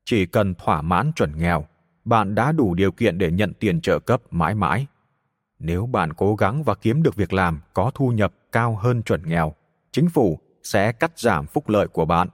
[0.04, 1.66] Chỉ cần thỏa mãn chuẩn nghèo,
[2.04, 4.86] bạn đã đủ điều kiện để nhận tiền trợ cấp mãi mãi.
[5.58, 9.28] Nếu bạn cố gắng và kiếm được việc làm có thu nhập cao hơn chuẩn
[9.28, 9.54] nghèo,
[9.92, 12.28] chính phủ sẽ cắt giảm phúc lợi của bạn.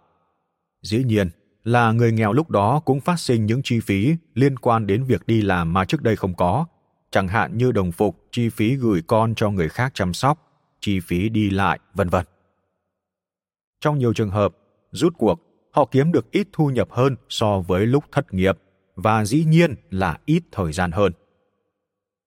[0.82, 1.30] Dĩ nhiên
[1.64, 5.26] là người nghèo lúc đó cũng phát sinh những chi phí liên quan đến việc
[5.26, 6.66] đi làm mà trước đây không có,
[7.10, 10.38] chẳng hạn như đồng phục, chi phí gửi con cho người khác chăm sóc,
[10.80, 12.24] chi phí đi lại, vân vân.
[13.80, 14.54] Trong nhiều trường hợp,
[14.90, 15.40] rút cuộc,
[15.70, 18.58] họ kiếm được ít thu nhập hơn so với lúc thất nghiệp
[18.96, 21.12] và dĩ nhiên là ít thời gian hơn.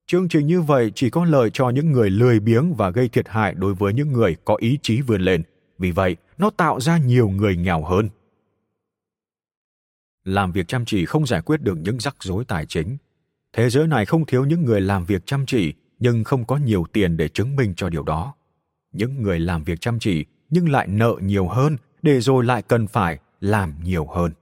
[0.06, 3.28] Chương trình như vậy chỉ có lợi cho những người lười biếng và gây thiệt
[3.28, 5.42] hại đối với những người có ý chí vươn lên.
[5.78, 8.08] Vì vậy, nó tạo ra nhiều người nghèo hơn.
[10.24, 12.96] Làm việc chăm chỉ không giải quyết được những rắc rối tài chính.
[13.52, 16.84] Thế giới này không thiếu những người làm việc chăm chỉ, nhưng không có nhiều
[16.92, 18.34] tiền để chứng minh cho điều đó.
[18.92, 22.86] Những người làm việc chăm chỉ, nhưng lại nợ nhiều hơn, để rồi lại cần
[22.86, 24.32] phải làm nhiều hơn.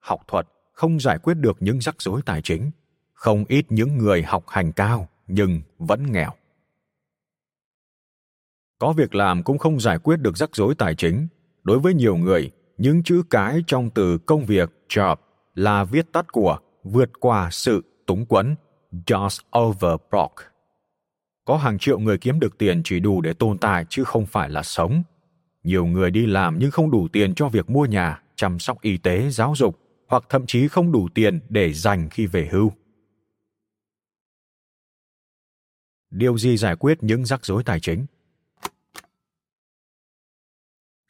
[0.00, 2.70] Học thuật không giải quyết được những rắc rối tài chính
[3.12, 6.32] không ít những người học hành cao, nhưng vẫn nghèo
[8.84, 11.28] có việc làm cũng không giải quyết được rắc rối tài chính
[11.62, 15.16] đối với nhiều người những chữ cái trong từ công việc, job
[15.54, 18.54] là viết tắt của vượt qua sự túng quẫn,
[19.06, 20.44] just over broke
[21.44, 24.50] có hàng triệu người kiếm được tiền chỉ đủ để tồn tại chứ không phải
[24.50, 25.02] là sống.
[25.62, 28.96] Nhiều người đi làm nhưng không đủ tiền cho việc mua nhà, chăm sóc y
[28.96, 32.72] tế, giáo dục, hoặc thậm chí không đủ tiền để dành khi về hưu.
[36.10, 38.06] Điều gì giải quyết những rắc rối tài chính?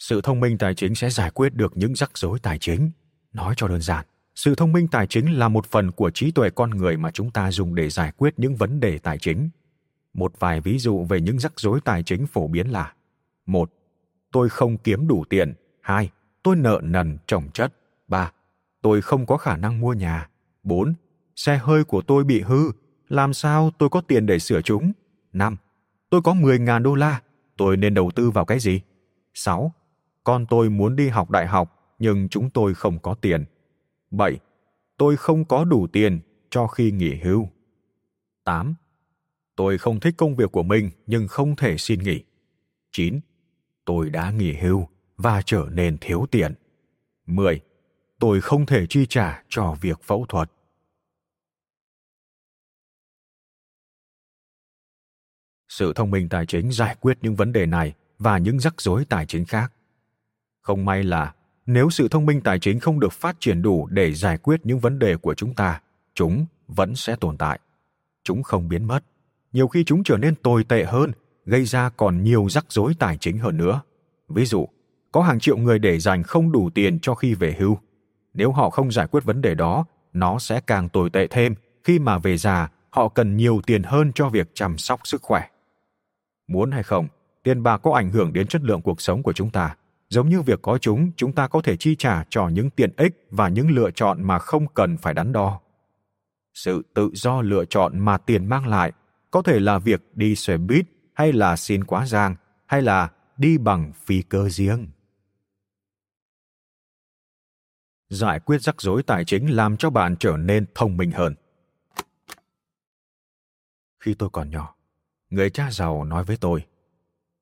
[0.09, 2.90] Sự thông minh tài chính sẽ giải quyết được những rắc rối tài chính
[3.33, 6.51] nói cho đơn giản sự thông minh tài chính là một phần của trí tuệ
[6.51, 9.51] con người mà chúng ta dùng để giải quyết những vấn đề tài chính
[10.14, 12.93] một vài ví dụ về những rắc rối tài chính phổ biến là
[13.47, 13.73] một
[14.33, 16.11] tôi không kiếm đủ tiền hai,
[16.43, 17.75] Tôi nợ nần trồng chất.
[18.09, 18.33] ba,
[18.83, 20.29] Tôi không có khả năng mua nhà.
[20.62, 20.95] bốn,
[21.37, 22.73] Xe hơi của tôi bị hư.
[23.09, 24.93] Làm sao tôi có tiền để sửa chúng?
[25.33, 25.57] năm,
[26.11, 27.21] Tôi có 10.000 đô la.
[27.57, 28.81] Tôi nên đầu tư vào cái gì?
[29.35, 29.73] 6.
[30.25, 33.45] Con tôi muốn đi học đại học, nhưng chúng tôi không có tiền.
[34.11, 34.39] 7.
[34.97, 37.49] Tôi không có đủ tiền cho khi nghỉ hưu.
[38.45, 38.75] 8.
[39.57, 42.25] Tôi không thích công việc của mình nhưng không thể xin nghỉ.
[42.93, 43.21] 9.
[43.85, 46.55] Tôi đã nghỉ hưu và trở nên thiếu tiền.
[47.27, 47.61] 10.
[48.19, 50.51] Tôi không thể chi trả cho việc phẫu thuật.
[55.69, 59.05] Sự thông minh tài chính giải quyết những vấn đề này và những rắc rối
[59.05, 59.74] tài chính khác.
[60.64, 61.35] Không may là
[61.66, 64.79] nếu sự thông minh tài chính không được phát triển đủ để giải quyết những
[64.79, 65.81] vấn đề của chúng ta,
[66.14, 67.61] chúng vẫn sẽ tồn tại.
[68.22, 69.05] Chúng không biến mất.
[69.53, 71.12] Nhiều khi chúng trở nên tồi tệ hơn,
[71.46, 73.81] gây ra còn nhiều rắc rối tài chính hơn nữa.
[74.29, 74.68] Ví dụ,
[75.12, 77.79] có hàng triệu người để dành không đủ tiền cho khi về hưu.
[78.35, 81.98] Nếu họ không giải quyết vấn đề đó, nó sẽ càng tồi tệ thêm khi
[81.98, 85.48] mà về già họ cần nhiều tiền hơn cho việc chăm sóc sức khỏe.
[86.48, 87.09] Muốn hay không,
[87.42, 89.77] tiền bạc có ảnh hưởng đến chất lượng cuộc sống của chúng ta.
[90.14, 93.27] Giống như việc có chúng, chúng ta có thể chi trả cho những tiện ích
[93.31, 95.61] và những lựa chọn mà không cần phải đắn đo.
[96.53, 98.92] Sự tự do lựa chọn mà tiền mang lại
[99.31, 103.59] có thể là việc đi xe buýt hay là xin quá giang hay là đi
[103.59, 104.88] bằng phi cơ riêng.
[108.09, 111.35] Giải quyết rắc rối tài chính làm cho bạn trở nên thông minh hơn.
[114.00, 114.74] Khi tôi còn nhỏ,
[115.31, 116.64] người cha giàu nói với tôi,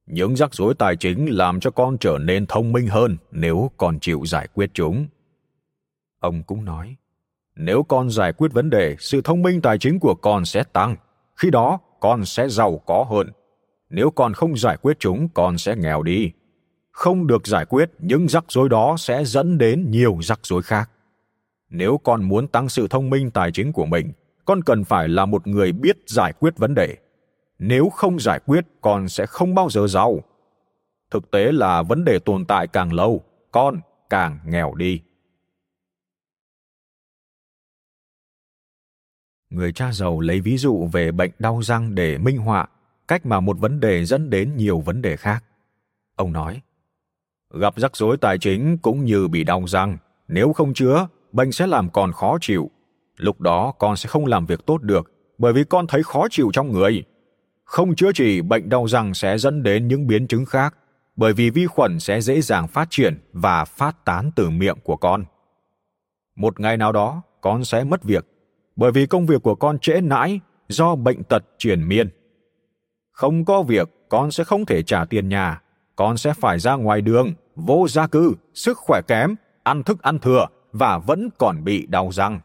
[0.07, 4.01] những rắc rối tài chính làm cho con trở nên thông minh hơn nếu con
[4.01, 5.07] chịu giải quyết chúng.
[6.21, 6.97] Ông cũng nói,
[7.57, 10.97] nếu con giải quyết vấn đề, sự thông minh tài chính của con sẽ tăng.
[11.37, 13.31] Khi đó, con sẽ giàu có hơn.
[13.91, 16.31] Nếu con không giải quyết chúng, con sẽ nghèo đi.
[16.91, 20.91] Không được giải quyết, những rắc rối đó sẽ dẫn đến nhiều rắc rối khác.
[21.69, 24.13] Nếu con muốn tăng sự thông minh tài chính của mình,
[24.45, 26.97] con cần phải là một người biết giải quyết vấn đề.
[27.65, 30.21] Nếu không giải quyết, con sẽ không bao giờ giàu.
[31.11, 35.01] Thực tế là vấn đề tồn tại càng lâu, con càng nghèo đi.
[39.51, 42.67] người cha giàu lấy ví dụ về bệnh đau răng để minh họa
[43.09, 45.45] cách mà một vấn đề dẫn đến nhiều vấn đề khác.
[46.17, 46.61] Ông nói,
[47.51, 49.99] gặp rắc rối tài chính cũng như bị đau răng,
[50.29, 52.71] nếu không chữa, bệnh sẽ làm con khó chịu.
[53.17, 56.51] Lúc đó con sẽ không làm việc tốt được bởi vì con thấy khó chịu
[56.53, 57.05] trong người.
[57.65, 60.75] Không chữa trị, bệnh đau răng sẽ dẫn đến những biến chứng khác
[61.17, 64.97] bởi vì vi khuẩn sẽ dễ dàng phát triển và phát tán từ miệng của
[64.97, 65.25] con.
[66.37, 68.27] Một ngày nào đó, con sẽ mất việc
[68.77, 72.09] bởi vì công việc của con trễ nãi do bệnh tật truyền miên.
[73.13, 75.63] Không có việc, con sẽ không thể trả tiền nhà,
[75.97, 80.19] con sẽ phải ra ngoài đường, vô gia cư, sức khỏe kém, ăn thức ăn
[80.19, 82.41] thừa và vẫn còn bị đau răng.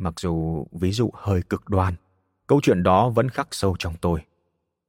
[0.00, 1.94] Mặc dù ví dụ hơi cực đoan,
[2.46, 4.20] câu chuyện đó vẫn khắc sâu trong tôi.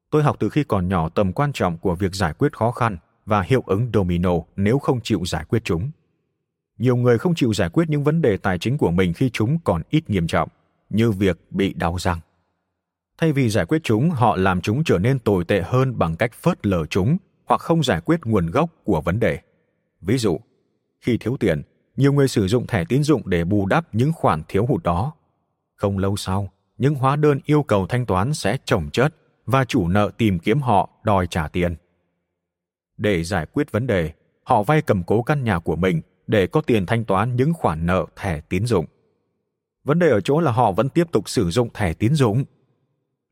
[0.09, 2.97] Tôi học từ khi còn nhỏ tầm quan trọng của việc giải quyết khó khăn
[3.25, 5.91] và hiệu ứng domino nếu không chịu giải quyết chúng
[6.81, 9.57] nhiều người không chịu giải quyết những vấn đề tài chính của mình khi chúng
[9.63, 10.49] còn ít nghiêm trọng,
[10.89, 12.19] như việc bị đau răng.
[13.17, 16.33] Thay vì giải quyết chúng, họ làm chúng trở nên tồi tệ hơn bằng cách
[16.33, 19.39] phớt lờ chúng hoặc không giải quyết nguồn gốc của vấn đề.
[20.01, 20.39] Ví dụ,
[21.01, 21.61] khi thiếu tiền,
[21.97, 25.13] nhiều người sử dụng thẻ tín dụng để bù đắp những khoản thiếu hụt đó.
[25.75, 29.87] Không lâu sau, những hóa đơn yêu cầu thanh toán sẽ chồng chất và chủ
[29.87, 31.75] nợ tìm kiếm họ đòi trả tiền.
[32.97, 34.11] Để giải quyết vấn đề,
[34.43, 37.85] họ vay cầm cố căn nhà của mình để có tiền thanh toán những khoản
[37.85, 38.85] nợ thẻ tín dụng.
[39.83, 42.43] Vấn đề ở chỗ là họ vẫn tiếp tục sử dụng thẻ tín dụng.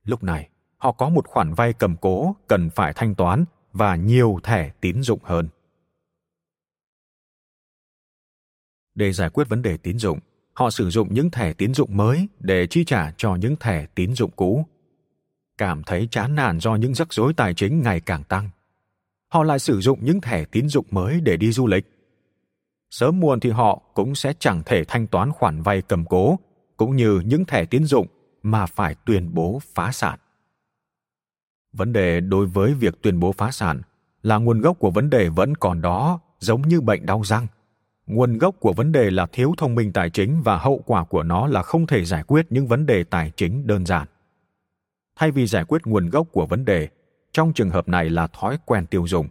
[0.03, 4.39] Lúc này, họ có một khoản vay cầm cố cần phải thanh toán và nhiều
[4.43, 5.47] thẻ tín dụng hơn.
[8.95, 10.19] Để giải quyết vấn đề tín dụng,
[10.53, 14.15] họ sử dụng những thẻ tín dụng mới để chi trả cho những thẻ tín
[14.15, 14.65] dụng cũ.
[15.57, 18.49] Cảm thấy chán nản do những rắc rối tài chính ngày càng tăng.
[19.33, 21.85] Họ lại sử dụng những thẻ tín dụng mới để đi du lịch
[22.89, 26.39] sớm muộn thì họ cũng sẽ chẳng thể thanh toán khoản vay cầm cố
[26.77, 28.07] cũng như những thẻ tín dụng
[28.43, 30.19] mà phải tuyên bố phá sản.
[31.73, 33.81] Vấn đề đối với việc tuyên bố phá sản
[34.21, 37.47] là nguồn gốc của vấn đề vẫn còn đó, giống như bệnh đau răng.
[38.09, 41.23] Nguồn gốc của vấn đề là thiếu thông minh tài chính và hậu quả của
[41.23, 44.07] nó là không thể giải quyết những vấn đề tài chính đơn giản.
[45.15, 46.87] Thay vì giải quyết nguồn gốc của vấn đề,
[47.31, 49.27] trong trường hợp này là thói quen tiêu dùng,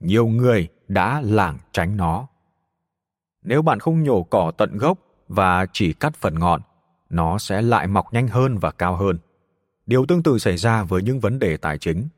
[0.00, 2.26] nhiều người đã lảng tránh nó
[3.42, 6.60] nếu bạn không nhổ cỏ tận gốc và chỉ cắt phần ngọn
[7.10, 9.18] nó sẽ lại mọc nhanh hơn và cao hơn
[9.86, 12.08] điều tương tự xảy ra với những vấn đề tài chính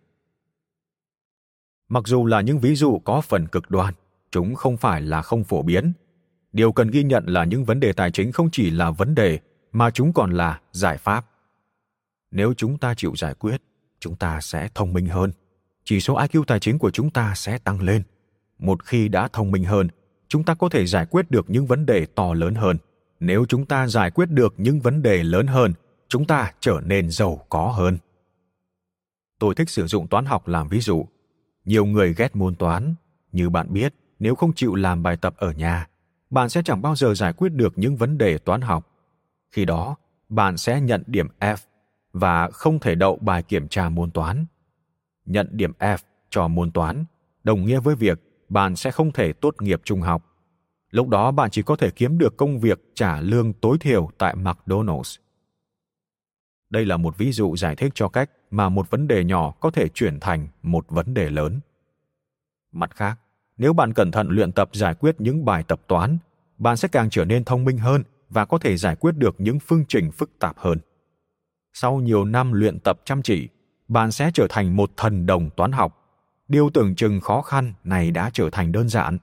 [1.88, 3.94] Mặc dù là những ví dụ có phần cực đoan,
[4.30, 5.92] chúng không phải là không phổ biến.
[6.53, 9.38] Điều cần ghi nhận là những vấn đề tài chính không chỉ là vấn đề
[9.72, 11.26] mà chúng còn là giải pháp.
[12.30, 13.62] Nếu chúng ta chịu giải quyết,
[14.00, 15.32] chúng ta sẽ thông minh hơn.
[15.84, 18.03] Chỉ số IQ tài chính của chúng ta sẽ tăng lên.
[18.59, 19.88] Một khi đã thông minh hơn,
[20.28, 22.76] chúng ta có thể giải quyết được những vấn đề to lớn hơn.
[23.20, 25.72] Nếu chúng ta giải quyết được những vấn đề lớn hơn,
[26.09, 27.98] chúng ta trở nên giàu có hơn.
[29.38, 31.07] Tôi thích sử dụng toán học làm ví dụ.
[31.64, 32.94] Nhiều người ghét môn toán,
[33.32, 35.86] như bạn biết, nếu không chịu làm bài tập ở nhà,
[36.32, 38.88] bạn sẽ chẳng bao giờ giải quyết được những vấn đề toán học.
[39.50, 39.96] Khi đó,
[40.28, 41.56] bạn sẽ nhận điểm F
[42.12, 44.46] và không thể đậu bài kiểm tra môn toán.
[45.24, 45.98] Nhận điểm F
[46.30, 47.04] cho môn toán
[47.44, 50.22] đồng nghĩa với việc bạn sẽ không thể tốt nghiệp trung học.
[50.90, 54.34] Lúc đó bạn chỉ có thể kiếm được công việc trả lương tối thiểu tại
[54.34, 55.18] McDonald's.
[56.70, 59.70] Đây là một ví dụ giải thích cho cách mà một vấn đề nhỏ có
[59.70, 61.60] thể chuyển thành một vấn đề lớn.
[62.72, 63.18] Mặt khác,
[63.62, 66.18] nếu bạn cẩn thận luyện tập giải quyết những bài tập toán,
[66.58, 69.58] bạn sẽ càng trở nên thông minh hơn và có thể giải quyết được những
[69.60, 70.78] phương trình phức tạp hơn.
[71.72, 73.48] Sau nhiều năm luyện tập chăm chỉ,
[73.88, 76.18] bạn sẽ trở thành một thần đồng toán học.
[76.48, 79.18] Điều tưởng chừng khó khăn này đã trở thành đơn giản.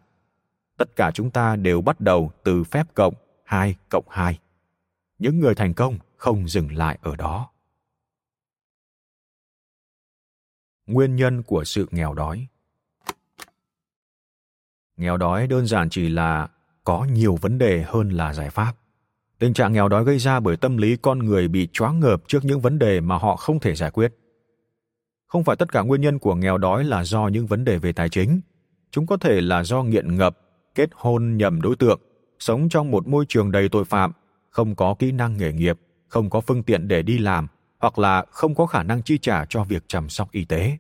[0.78, 3.14] Tất cả chúng ta đều bắt đầu từ phép cộng
[3.44, 4.40] 2 cộng 2.
[5.18, 7.50] Những người thành công không dừng lại ở đó.
[10.86, 12.48] Nguyên nhân của sự nghèo đói
[15.00, 16.48] Nghèo đói đơn giản chỉ là
[16.84, 18.74] có nhiều vấn đề hơn là giải pháp.
[19.40, 22.46] Tình trạng nghèo đói gây ra bởi tâm lý con người bị choáng ngợp trước
[22.46, 24.14] những vấn đề mà họ không thể giải quyết.
[25.28, 27.92] Không phải tất cả nguyên nhân của nghèo đói là do những vấn đề về
[27.92, 28.42] tài chính.
[28.92, 30.38] Chúng có thể là do nghiện ngập,
[30.76, 32.00] kết hôn nhầm đối tượng,
[32.40, 34.12] sống trong một môi trường đầy tội phạm,
[34.50, 37.48] không có kỹ năng nghề nghiệp, không có phương tiện để đi làm
[37.80, 40.78] hoặc là không có khả năng chi trả cho việc chăm sóc y tế.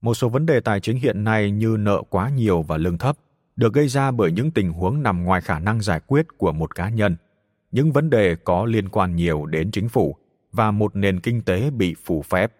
[0.00, 3.18] Một số vấn đề tài chính hiện nay như nợ quá nhiều và lương thấp
[3.56, 6.74] được gây ra bởi những tình huống nằm ngoài khả năng giải quyết của một
[6.74, 7.16] cá nhân.
[7.70, 10.16] Những vấn đề có liên quan nhiều đến chính phủ
[10.52, 12.52] và một nền kinh tế bị phù phép.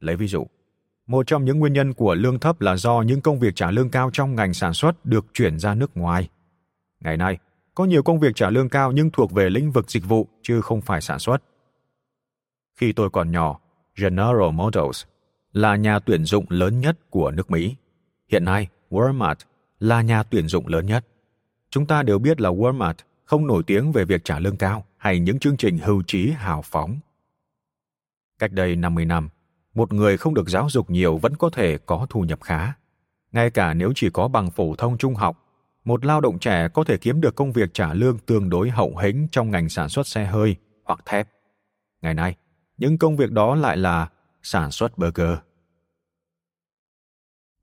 [0.00, 0.46] Lấy ví dụ,
[1.06, 3.90] một trong những nguyên nhân của lương thấp là do những công việc trả lương
[3.90, 6.28] cao trong ngành sản xuất được chuyển ra nước ngoài.
[7.00, 7.38] Ngày nay,
[7.74, 10.60] có nhiều công việc trả lương cao nhưng thuộc về lĩnh vực dịch vụ, chứ
[10.60, 11.42] không phải sản xuất.
[12.76, 13.60] Khi tôi còn nhỏ,
[13.96, 15.04] general motors
[15.56, 17.76] là nhà tuyển dụng lớn nhất của nước mỹ
[18.28, 19.36] hiện nay walmart
[19.80, 21.06] là nhà tuyển dụng lớn nhất.
[21.70, 22.94] Chúng ta đều biết là Walmart
[23.24, 26.62] không nổi tiếng về việc trả lương cao hay những chương trình hưu trí hào
[26.62, 26.98] phóng.
[28.38, 29.28] Cách đây 50 năm,
[29.74, 32.72] một người không được giáo dục nhiều vẫn có thể có thu nhập khá.
[33.32, 35.42] Ngay cả nếu chỉ có bằng phổ thông trung học,
[35.84, 38.96] một lao động trẻ có thể kiếm được công việc trả lương tương đối hậu
[38.98, 41.28] hĩnh trong ngành sản xuất xe hơi hoặc thép.
[42.02, 42.36] Ngày nay,
[42.78, 44.08] những công việc đó lại là
[44.42, 45.38] sản xuất burger.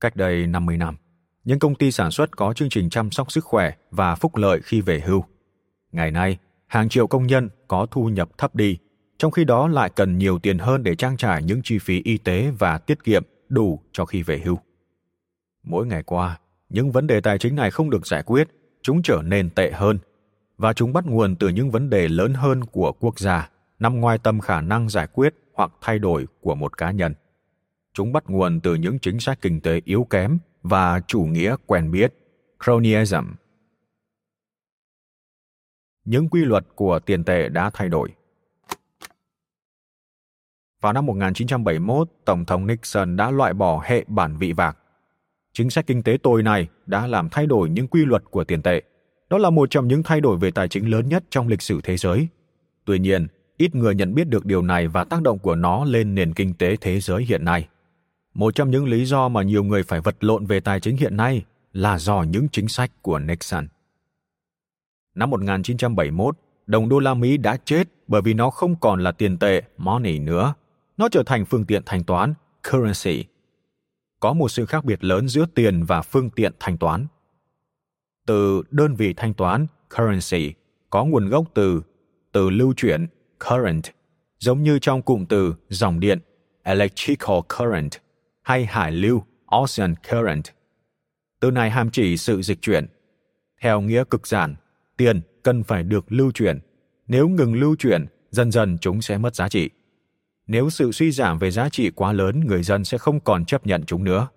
[0.04, 0.96] Cách đây 50 năm,
[1.44, 4.60] những công ty sản xuất có chương trình chăm sóc sức khỏe và phúc lợi
[4.64, 5.24] khi về hưu.
[5.92, 8.78] Ngày nay, hàng triệu công nhân có thu nhập thấp đi,
[9.18, 12.18] trong khi đó lại cần nhiều tiền hơn để trang trải những chi phí y
[12.18, 14.58] tế và tiết kiệm đủ cho khi về hưu.
[15.62, 16.38] Mỗi ngày qua,
[16.68, 18.48] những vấn đề tài chính này không được giải quyết,
[18.82, 19.98] chúng trở nên tệ hơn
[20.58, 24.18] và chúng bắt nguồn từ những vấn đề lớn hơn của quốc gia nằm ngoài
[24.18, 27.14] tầm khả năng giải quyết hoặc thay đổi của một cá nhân.
[27.94, 31.90] Chúng bắt nguồn từ những chính sách kinh tế yếu kém và chủ nghĩa quen
[31.90, 32.14] biết,
[32.64, 33.24] cronyism.
[36.04, 38.08] Những quy luật của tiền tệ đã thay đổi.
[40.80, 44.78] Vào năm 1971, Tổng thống Nixon đã loại bỏ hệ bản vị vạc.
[45.52, 48.62] Chính sách kinh tế tồi này đã làm thay đổi những quy luật của tiền
[48.62, 48.82] tệ.
[49.30, 51.80] Đó là một trong những thay đổi về tài chính lớn nhất trong lịch sử
[51.84, 52.28] thế giới.
[52.84, 53.26] Tuy nhiên,
[53.56, 56.54] ít người nhận biết được điều này và tác động của nó lên nền kinh
[56.54, 57.68] tế thế giới hiện nay.
[58.34, 61.16] Một trong những lý do mà nhiều người phải vật lộn về tài chính hiện
[61.16, 63.66] nay là do những chính sách của Nixon.
[65.14, 69.38] Năm 1971, đồng đô la Mỹ đã chết bởi vì nó không còn là tiền
[69.38, 70.54] tệ money nữa.
[70.96, 72.34] Nó trở thành phương tiện thanh toán
[72.70, 73.24] currency.
[74.20, 77.06] Có một sự khác biệt lớn giữa tiền và phương tiện thanh toán.
[78.26, 79.66] Từ đơn vị thanh toán
[79.96, 80.54] currency
[80.90, 81.82] có nguồn gốc từ
[82.32, 83.06] từ lưu chuyển
[83.48, 83.84] current,
[84.38, 86.18] giống như trong cụm từ dòng điện
[86.62, 87.90] electrical current
[88.44, 90.44] hay hải lưu ocean current.
[91.40, 92.86] Từ này hàm chỉ sự dịch chuyển.
[93.62, 94.54] Theo nghĩa cực giản,
[94.96, 96.58] tiền cần phải được lưu chuyển.
[97.06, 99.70] Nếu ngừng lưu chuyển, dần dần chúng sẽ mất giá trị.
[100.46, 103.66] Nếu sự suy giảm về giá trị quá lớn, người dân sẽ không còn chấp
[103.66, 104.28] nhận chúng nữa.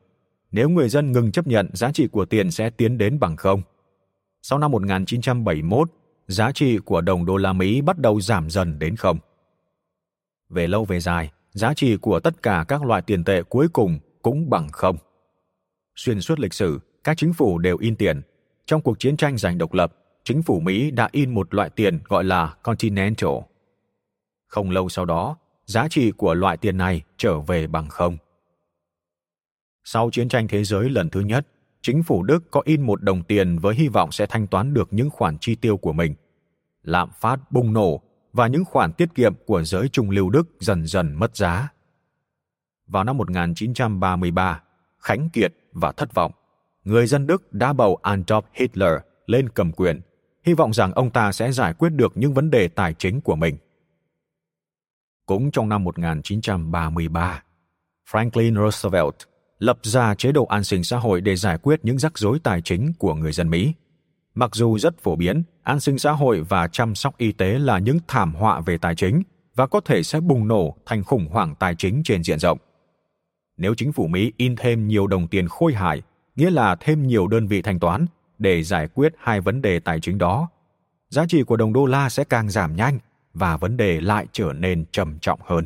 [0.51, 3.61] Nếu người dân ngừng chấp nhận, giá trị của tiền sẽ tiến đến bằng không.
[4.41, 5.89] Sau năm 1971,
[6.27, 9.19] giá trị của đồng đô la Mỹ bắt đầu giảm dần đến không.
[10.49, 13.99] Về lâu về dài, giá trị của tất cả các loại tiền tệ cuối cùng
[14.21, 14.97] cũng bằng không.
[15.95, 18.21] Xuyên suốt lịch sử, các chính phủ đều in tiền.
[18.65, 19.93] Trong cuộc chiến tranh giành độc lập,
[20.23, 23.29] chính phủ Mỹ đã in một loại tiền gọi là Continental.
[24.47, 28.17] Không lâu sau đó, giá trị của loại tiền này trở về bằng không.
[29.83, 31.47] Sau chiến tranh thế giới lần thứ nhất,
[31.81, 34.87] chính phủ Đức có in một đồng tiền với hy vọng sẽ thanh toán được
[34.91, 36.15] những khoản chi tiêu của mình.
[36.83, 38.01] Lạm phát bùng nổ
[38.33, 41.69] và những khoản tiết kiệm của giới trung lưu Đức dần dần mất giá.
[42.87, 44.61] Vào năm 1933,
[44.99, 46.31] khánh kiệt và thất vọng,
[46.83, 48.93] người dân Đức đã bầu Adolf Hitler
[49.25, 50.01] lên cầm quyền,
[50.45, 53.35] hy vọng rằng ông ta sẽ giải quyết được những vấn đề tài chính của
[53.35, 53.57] mình.
[55.25, 57.43] Cũng trong năm 1933,
[58.11, 59.15] Franklin Roosevelt
[59.59, 62.61] lập ra chế độ an sinh xã hội để giải quyết những rắc rối tài
[62.61, 63.73] chính của người dân Mỹ.
[64.37, 67.79] Mặc dù rất phổ biến, an sinh xã hội và chăm sóc y tế là
[67.79, 69.21] những thảm họa về tài chính
[69.55, 72.57] và có thể sẽ bùng nổ thành khủng hoảng tài chính trên diện rộng.
[73.57, 76.01] Nếu chính phủ Mỹ in thêm nhiều đồng tiền khôi hài,
[76.35, 78.05] nghĩa là thêm nhiều đơn vị thanh toán
[78.37, 80.49] để giải quyết hai vấn đề tài chính đó,
[81.09, 82.99] giá trị của đồng đô la sẽ càng giảm nhanh
[83.33, 85.65] và vấn đề lại trở nên trầm trọng hơn.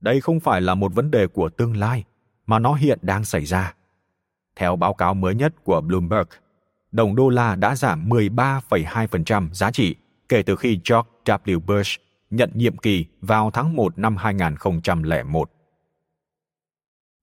[0.00, 2.04] Đây không phải là một vấn đề của tương lai,
[2.46, 3.74] mà nó hiện đang xảy ra.
[4.56, 6.28] Theo báo cáo mới nhất của Bloomberg,
[6.94, 9.94] đồng đô la đã giảm 13,2% giá trị
[10.28, 11.60] kể từ khi George W.
[11.60, 15.50] Bush nhận nhiệm kỳ vào tháng 1 năm 2001.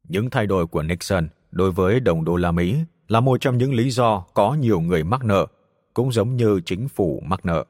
[0.08, 3.74] Những thay đổi của Nixon đối với đồng đô la Mỹ là một trong những
[3.74, 5.46] lý do có nhiều người mắc nợ,
[5.94, 7.66] cũng giống như chính phủ mắc nợ.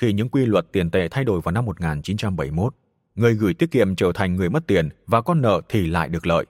[0.00, 2.74] Khi những quy luật tiền tệ thay đổi vào năm 1971,
[3.14, 6.26] người gửi tiết kiệm trở thành người mất tiền và con nợ thì lại được
[6.26, 6.46] lợi.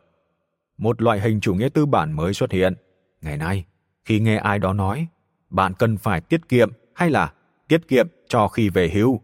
[0.79, 2.75] Một loại hình chủ nghĩa tư bản mới xuất hiện.
[3.23, 3.65] Ngày nay,
[4.09, 5.07] khi nghe ai đó nói,
[5.51, 7.33] bạn cần phải tiết kiệm hay là
[7.69, 9.21] tiết kiệm cho khi về hưu.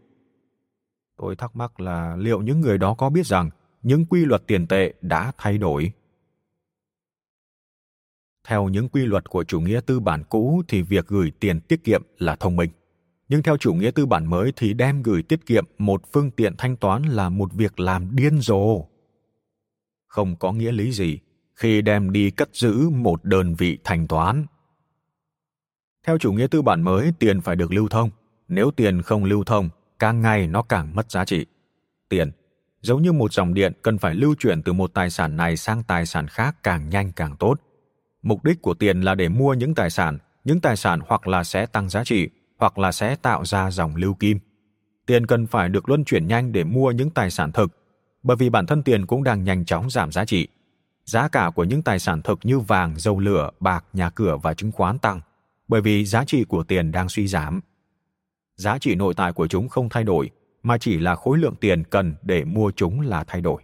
[1.17, 3.49] Tôi thắc mắc là liệu những người đó có biết rằng
[3.83, 5.91] những quy luật tiền tệ đã thay đổi?
[8.47, 11.83] Theo những quy luật của chủ nghĩa tư bản cũ thì việc gửi tiền tiết
[11.83, 12.69] kiệm là thông minh.
[13.29, 16.55] Nhưng theo chủ nghĩa tư bản mới thì đem gửi tiết kiệm một phương tiện
[16.57, 18.85] thanh toán là một việc làm điên rồ.
[20.07, 21.19] Không có nghĩa lý gì
[21.55, 24.45] khi đem đi cất giữ một đơn vị thanh toán.
[26.05, 28.09] Theo chủ nghĩa tư bản mới, tiền phải được lưu thông.
[28.47, 31.45] Nếu tiền không lưu thông, càng ngày nó càng mất giá trị.
[32.09, 32.31] Tiền,
[32.81, 35.83] giống như một dòng điện cần phải lưu chuyển từ một tài sản này sang
[35.83, 37.55] tài sản khác càng nhanh càng tốt.
[38.21, 41.43] Mục đích của tiền là để mua những tài sản, những tài sản hoặc là
[41.43, 44.39] sẽ tăng giá trị, hoặc là sẽ tạo ra dòng lưu kim.
[45.05, 47.71] Tiền cần phải được luân chuyển nhanh để mua những tài sản thực,
[48.23, 50.47] bởi vì bản thân tiền cũng đang nhanh chóng giảm giá trị.
[51.05, 54.53] Giá cả của những tài sản thực như vàng, dầu lửa, bạc, nhà cửa và
[54.53, 55.21] chứng khoán tăng–
[55.67, 57.61] bởi vì giá trị của tiền đang suy giảm.
[58.55, 60.29] Giá trị nội tại của chúng không thay đổi,
[60.63, 63.63] mà chỉ là khối lượng tiền cần để mua chúng là thay đổi.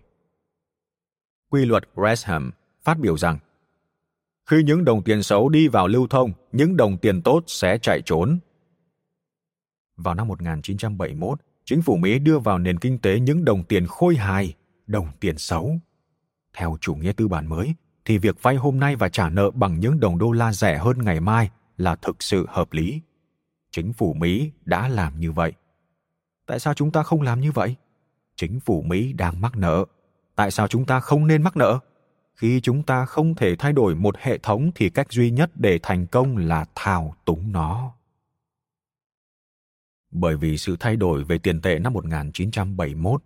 [1.50, 2.52] Quy luật Gresham
[2.84, 3.40] phát biểu rằng
[4.46, 8.02] khi những đồng tiền xấu đi vào lưu thông, những đồng tiền tốt sẽ chạy
[8.06, 8.40] trốn.
[9.98, 14.16] Vào năm 1971, chính phủ Mỹ đưa vào nền kinh tế những đồng tiền khôi
[14.16, 14.54] hài,
[14.88, 15.76] đồng tiền xấu.
[16.54, 17.74] Theo chủ nghĩa tư bản mới,
[18.06, 20.98] thì việc vay hôm nay và trả nợ bằng những đồng đô la rẻ hơn
[21.04, 21.50] ngày mai
[21.82, 23.02] là thực sự hợp lý.
[23.72, 25.54] Chính phủ mỹ đã làm như vậy.
[26.46, 27.76] Tại sao chúng ta không làm như vậy?
[28.36, 29.86] Chính phủ mỹ đang mắc nợ.
[30.36, 31.80] Tại sao chúng ta không nên mắc nợ?
[32.36, 35.80] Khi chúng ta không thể thay đổi một hệ thống thì cách duy nhất để
[35.84, 37.94] thành công là thao túng nó.
[40.12, 43.24] Bởi vì sự thay đổi về tiền tệ năm 1971,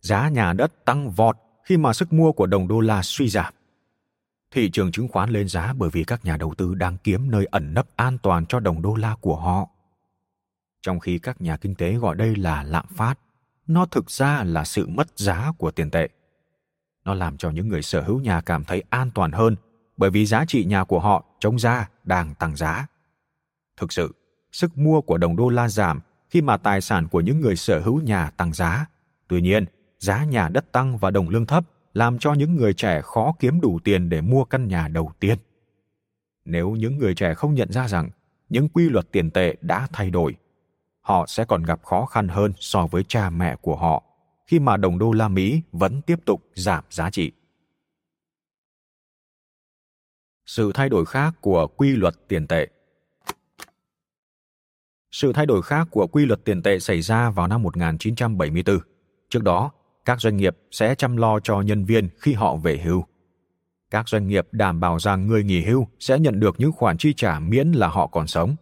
[0.00, 3.54] giá nhà đất tăng vọt khi mà sức mua của đồng đô la suy giảm
[4.54, 7.46] thị trường chứng khoán lên giá bởi vì các nhà đầu tư đang kiếm nơi
[7.50, 9.68] ẩn nấp an toàn cho đồng đô la của họ.
[10.82, 13.18] Trong khi các nhà kinh tế gọi đây là lạm phát,
[13.66, 16.08] nó thực ra là sự mất giá của tiền tệ.
[17.04, 19.56] Nó làm cho những người sở hữu nhà cảm thấy an toàn hơn
[19.96, 22.86] bởi vì giá trị nhà của họ trông ra đang tăng giá.
[23.76, 24.14] Thực sự,
[24.52, 26.00] sức mua của đồng đô la giảm
[26.30, 28.86] khi mà tài sản của những người sở hữu nhà tăng giá.
[29.28, 29.64] Tuy nhiên,
[29.98, 33.60] giá nhà đất tăng và đồng lương thấp làm cho những người trẻ khó kiếm
[33.60, 35.38] đủ tiền để mua căn nhà đầu tiên.
[36.44, 38.10] Nếu những người trẻ không nhận ra rằng
[38.48, 40.36] những quy luật tiền tệ đã thay đổi,
[41.00, 44.02] họ sẽ còn gặp khó khăn hơn so với cha mẹ của họ
[44.46, 47.32] khi mà đồng đô la Mỹ vẫn tiếp tục giảm giá trị.
[50.46, 52.68] Sự thay đổi khác của quy luật tiền tệ
[55.10, 58.78] Sự thay đổi khác của quy luật tiền tệ xảy ra vào năm 1974.
[59.28, 59.70] Trước đó,
[60.04, 63.04] các doanh nghiệp sẽ chăm lo cho nhân viên khi họ về hưu.
[63.90, 67.12] Các doanh nghiệp đảm bảo rằng người nghỉ hưu sẽ nhận được những khoản chi
[67.16, 68.56] trả miễn là họ còn sống.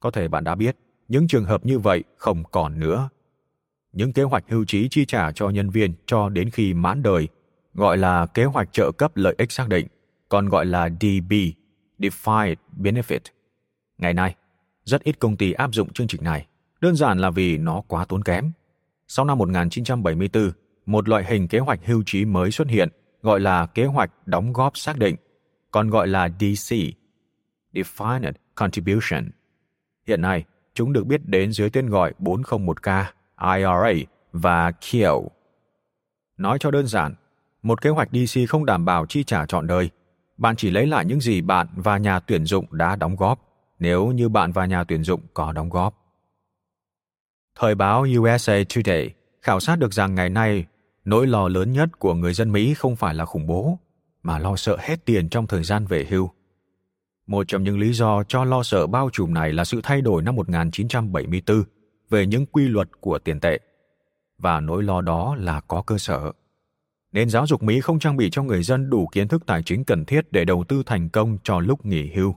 [0.00, 0.76] Có thể bạn đã biết,
[1.08, 3.08] những trường hợp như vậy không còn nữa.
[3.92, 7.28] những kế hoạch hưu trí chi trả cho nhân viên cho đến khi mãn đời,
[7.74, 9.86] gọi là kế hoạch trợ cấp lợi ích xác định,
[10.28, 11.32] còn gọi là DB,
[11.98, 13.20] Defined Benefit.
[13.98, 14.34] Ngày nay,
[14.84, 16.46] rất ít công ty áp dụng chương trình này,
[16.80, 18.52] đơn giản là vì nó quá tốn kém.
[19.08, 20.52] Sau năm 1974,
[20.86, 22.88] một loại hình kế hoạch hưu trí mới xuất hiện,
[23.22, 25.16] gọi là kế hoạch đóng góp xác định,
[25.70, 26.76] còn gọi là DC,
[27.72, 29.30] Defined Contribution.
[30.06, 30.44] Hiện nay,
[30.74, 33.04] chúng được biết đến dưới tên gọi 401k,
[33.56, 35.20] IRA và KIO.
[36.36, 37.14] Nói cho đơn giản,
[37.62, 39.90] một kế hoạch DC không đảm bảo chi trả trọn đời.
[40.36, 43.38] Bạn chỉ lấy lại những gì bạn và nhà tuyển dụng đã đóng góp,
[43.78, 46.05] nếu như bạn và nhà tuyển dụng có đóng góp.
[47.58, 49.10] Thời báo USA Today
[49.42, 50.64] khảo sát được rằng ngày nay,
[51.04, 53.78] nỗi lo lớn nhất của người dân Mỹ không phải là khủng bố,
[54.22, 56.30] mà lo sợ hết tiền trong thời gian về hưu.
[57.26, 60.22] Một trong những lý do cho lo sợ bao trùm này là sự thay đổi
[60.22, 61.62] năm 1974
[62.10, 63.58] về những quy luật của tiền tệ.
[64.38, 66.32] Và nỗi lo đó là có cơ sở.
[67.12, 69.84] Nên giáo dục Mỹ không trang bị cho người dân đủ kiến thức tài chính
[69.84, 72.34] cần thiết để đầu tư thành công cho lúc nghỉ hưu.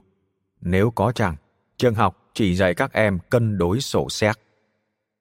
[0.60, 1.36] Nếu có chẳng,
[1.76, 4.36] trường học chỉ dạy các em cân đối sổ xét.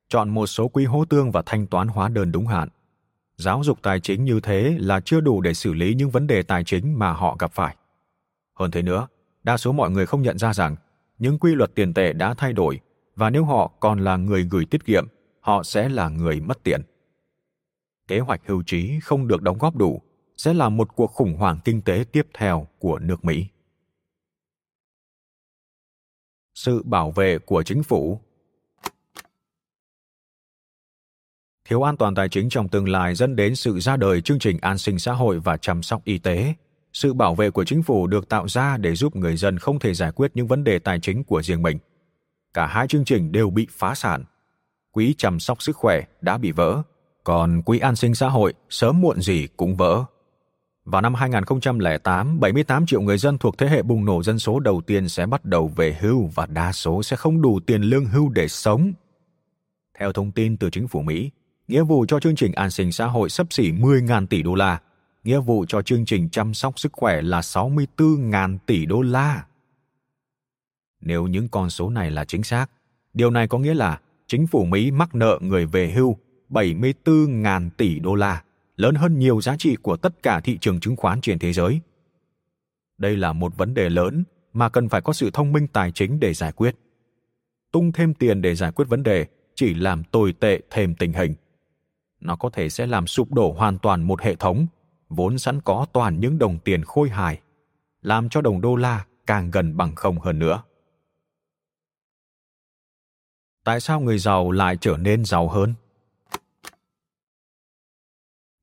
[0.09, 2.69] Chọn một số quỹ hỗ tương và thanh toán hóa đơn đúng hạn.
[3.37, 6.43] Giáo dục tài chính như thế là chưa đủ để xử lý những vấn đề
[6.43, 7.75] tài chính mà họ gặp phải.
[8.59, 9.07] Hơn thế nữa,
[9.43, 10.75] đa số mọi người không nhận ra rằng
[11.19, 12.79] những quy luật tiền tệ đã thay đổi
[13.15, 15.07] và nếu họ còn là người gửi tiết kiệm,
[15.39, 16.81] họ sẽ là người mất tiền.
[18.07, 20.01] Kế hoạch hưu trí không được đóng góp đủ
[20.37, 23.45] sẽ là một cuộc khủng hoảng kinh tế tiếp theo của nước Mỹ.
[26.53, 28.21] Sự bảo vệ của chính phủ
[31.69, 34.57] Thiếu an toàn tài chính trong tương lai dẫn đến sự ra đời chương trình
[34.61, 36.53] an sinh xã hội và chăm sóc y tế.
[36.93, 39.93] Sự bảo vệ của chính phủ được tạo ra để giúp người dân không thể
[39.93, 41.77] giải quyết những vấn đề tài chính của riêng mình
[42.53, 44.23] cả hai chương trình đều bị phá sản.
[44.91, 46.81] Quỹ chăm sóc sức khỏe đã bị vỡ,
[47.23, 50.03] còn quỹ an sinh xã hội sớm muộn gì cũng vỡ.
[50.85, 54.81] Vào năm 2008, 78 triệu người dân thuộc thế hệ bùng nổ dân số đầu
[54.81, 58.29] tiên sẽ bắt đầu về hưu và đa số sẽ không đủ tiền lương hưu
[58.29, 58.93] để sống.
[59.99, 61.31] Theo thông tin từ chính phủ Mỹ,
[61.69, 64.81] nghĩa vụ cho chương trình an sinh xã hội sấp xỉ 10.000 tỷ đô la,
[65.23, 69.45] nghĩa vụ cho chương trình chăm sóc sức khỏe là 64.000 tỷ đô la.
[71.01, 72.71] Nếu những con số này là chính xác,
[73.13, 76.17] điều này có nghĩa là chính phủ Mỹ mắc nợ người về hưu
[76.49, 78.43] 74.000 tỷ đô la,
[78.75, 81.79] lớn hơn nhiều giá trị của tất cả thị trường chứng khoán trên thế giới.
[82.97, 86.19] Đây là một vấn đề lớn mà cần phải có sự thông minh tài chính
[86.19, 86.75] để giải quyết.
[87.71, 91.33] Tung thêm tiền để giải quyết vấn đề chỉ làm tồi tệ thêm tình hình.
[92.21, 94.67] Nó có thể sẽ làm sụp đổ hoàn toàn một hệ thống
[95.09, 97.41] vốn sẵn có toàn những đồng tiền khôi hài,
[98.01, 100.61] làm cho đồng đô la càng gần bằng không hơn nữa.
[103.69, 105.73] tại sao người giàu lại trở nên giàu hơn?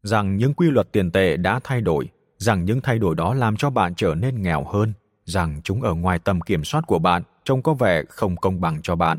[0.03, 3.57] Rằng những quy luật tiền tệ đã thay đổi rằng những thay đổi đó làm
[3.57, 4.93] cho bạn trở nên nghèo hơn
[5.25, 8.83] rằng chúng ở ngoài tầm kiểm soát của bạn trông có vẻ không công bằng
[8.83, 9.19] cho bạn.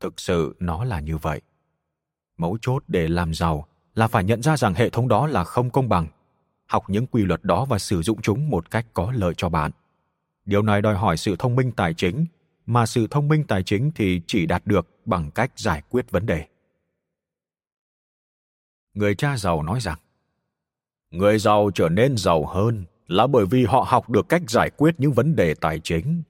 [0.00, 1.40] Thực sự nó là như vậy
[2.36, 5.70] mấu chốt để làm giàu là phải nhận ra rằng hệ thống đó là không
[5.70, 6.06] công bằng.
[6.66, 9.70] Học những quy luật đó và sử dụng chúng một cách có lợi cho bạn.
[10.44, 12.26] Điều này đòi hỏi sự thông minh tài chính,
[12.66, 16.26] mà sự thông minh tài chính thì chỉ đạt được bằng cách giải quyết vấn
[16.26, 16.44] đề.
[18.94, 19.98] Người cha giàu nói rằng,
[21.10, 24.94] người giàu trở nên giàu hơn là bởi vì họ học được cách giải quyết
[24.98, 26.22] những vấn đề tài chính.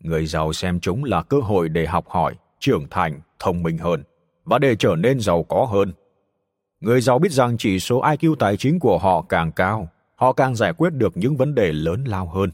[0.00, 4.02] Người giàu xem chúng là cơ hội để học hỏi, trưởng thành, thông minh hơn
[4.46, 5.92] và để trở nên giàu có hơn
[6.80, 10.54] người giàu biết rằng chỉ số iq tài chính của họ càng cao họ càng
[10.54, 12.50] giải quyết được những vấn đề lớn lao hơn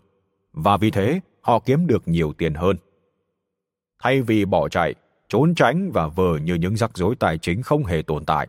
[0.53, 2.77] và vì thế họ kiếm được nhiều tiền hơn
[4.03, 4.95] thay vì bỏ chạy,
[5.29, 8.49] trốn tránh và vờ như những rắc rối tài chính không hề tồn tại.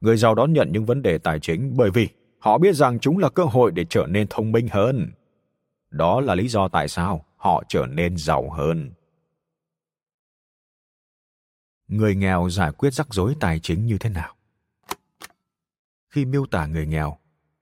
[0.00, 2.08] Người giàu đón nhận những vấn đề tài chính bởi vì
[2.38, 5.10] họ biết rằng chúng là cơ hội để trở nên thông minh hơn.
[5.90, 8.90] Đó là lý do tại sao họ trở nên giàu hơn.
[11.88, 14.34] Người nghèo giải quyết rắc rối tài chính như thế nào?
[16.10, 17.18] Khi miêu tả người nghèo,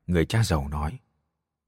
[0.07, 0.99] người cha giàu nói: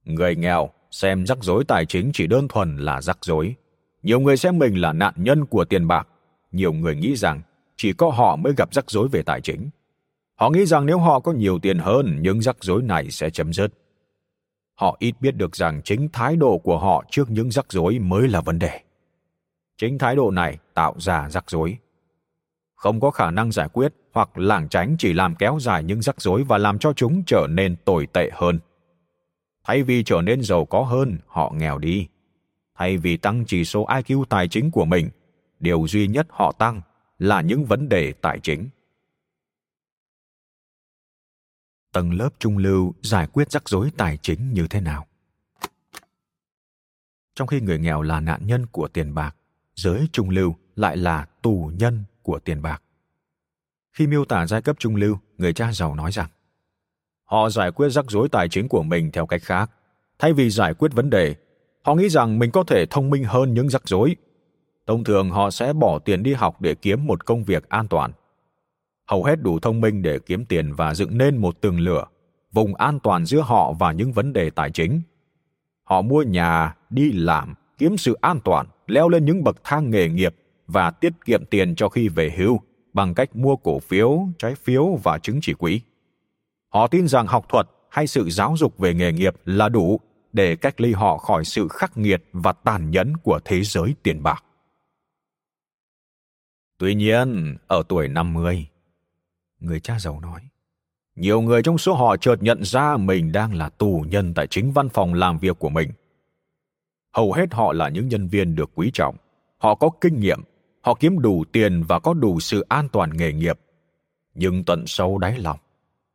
[0.05, 3.55] Người nghèo xem rắc rối tài chính chỉ đơn thuần là rắc rối,
[4.03, 6.09] nhiều người xem mình là nạn nhân của tiền bạc.
[6.53, 7.43] Nhiều người nghĩ rằng
[7.77, 9.71] chỉ có họ mới gặp rắc rối về tài chính.
[10.35, 13.53] Họ nghĩ rằng nếu họ có nhiều tiền hơn, những rắc rối này sẽ chấm
[13.53, 13.73] dứt.
[14.75, 18.29] Họ ít biết được rằng chính thái độ của họ trước những rắc rối mới
[18.29, 18.81] là vấn đề.
[19.77, 21.79] Chính thái độ này tạo ra rắc rối.
[22.77, 26.20] Không có khả năng giải quyết hoặc lảng tránh chỉ làm kéo dài những rắc
[26.20, 28.59] rối và làm cho chúng trở nên tồi tệ hơn.
[29.64, 32.09] Thay vì trở nên giàu có hơn, họ nghèo đi
[32.79, 35.11] thay vì tăng chỉ số IQ tài chính của mình,
[35.61, 36.81] điều duy nhất họ tăng
[37.18, 38.68] là những vấn đề tài chính.
[41.93, 45.07] tầng lớp trung lưu giải quyết rắc rối tài chính như thế nào
[47.35, 49.37] trong khi người nghèo là nạn nhân của tiền bạc
[49.74, 52.83] giới trung lưu lại là tù nhân của tiền bạc.
[53.93, 56.29] Khi miêu tả giai cấp trung lưu, người cha giàu nói rằng,
[57.24, 59.70] họ giải quyết rắc rối tài chính của mình theo cách khác.
[60.18, 61.35] Thay vì giải quyết vấn đề,
[61.83, 64.16] họ nghĩ rằng mình có thể thông minh hơn những rắc rối.
[64.87, 68.12] Thông thường họ sẽ bỏ tiền đi học để kiếm một công việc an toàn.
[69.07, 72.05] Hầu hết đủ thông minh để kiếm tiền và dựng nên một tường lửa,
[72.53, 75.03] vùng an toàn giữa họ và những vấn đề tài chính.
[75.85, 80.09] Họ mua nhà, đi làm, kiếm sự an toàn, leo lên những bậc thang nghề
[80.09, 80.35] nghiệp
[80.67, 82.61] và tiết kiệm tiền cho khi về hưu
[82.93, 85.81] bằng cách mua cổ phiếu trái phiếu và chứng chỉ quỹ
[86.77, 90.01] họ tin rằng học thuật hay sự giáo dục về nghề nghiệp là đủ
[90.33, 94.23] để cách ly họ khỏi sự khắc nghiệt và tàn nhẫn của thế giới tiền
[94.23, 94.45] bạc.
[96.79, 98.67] Tuy nhiên, ở tuổi 50,
[99.61, 100.41] người cha giàu nói,
[101.14, 104.73] nhiều người trong số họ chợt nhận ra mình đang là tù nhân tại chính
[104.73, 105.91] văn phòng làm việc của mình.
[107.12, 109.17] Hầu hết họ là những nhân viên được quý trọng,
[109.59, 110.41] họ có kinh nghiệm,
[110.87, 113.61] họ kiếm đủ tiền và có đủ sự an toàn nghề nghiệp.
[114.34, 115.59] Nhưng tận sâu đáy lòng,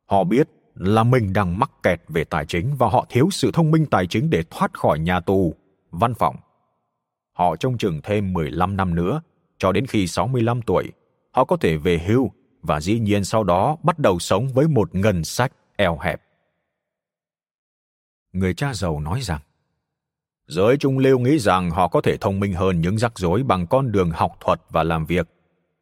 [0.05, 3.71] họ biết là mình đang mắc kẹt về tài chính và họ thiếu sự thông
[3.71, 5.55] minh tài chính để thoát khỏi nhà tù,
[5.91, 6.35] văn phòng.
[7.33, 9.21] Họ trông chừng thêm 15 năm nữa,
[9.57, 10.91] cho đến khi 65 tuổi,
[11.31, 14.95] họ có thể về hưu và dĩ nhiên sau đó bắt đầu sống với một
[14.95, 16.21] ngân sách eo hẹp.
[18.33, 19.41] Người cha giàu nói rằng,
[20.51, 23.67] giới trung lưu nghĩ rằng họ có thể thông minh hơn những rắc rối bằng
[23.67, 25.27] con đường học thuật và làm việc–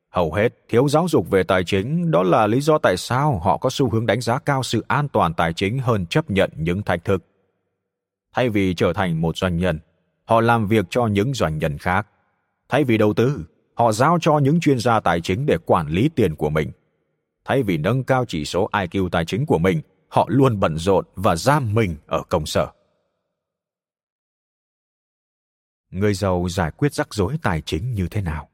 [0.09, 3.57] hầu hết thiếu giáo dục về tài chính, đó là lý do tại sao họ
[3.57, 6.81] có xu hướng đánh giá cao sự an toàn tài chính hơn chấp nhận những
[6.81, 7.23] thách thức.
[8.35, 9.79] Thay vì trở thành một doanh nhân,
[10.25, 12.07] họ làm việc cho những doanh nhân khác.
[12.69, 16.09] Thay vì đầu tư, họ giao cho những chuyên gia tài chính để quản lý
[16.15, 16.71] tiền của mình.
[17.45, 21.05] Thay vì nâng cao chỉ số iq tài chính của mình, họ luôn bận rộn
[21.15, 22.67] và giam mình ở công sở.
[25.91, 28.49] Người giàu giải quyết rắc rối tài chính như thế nào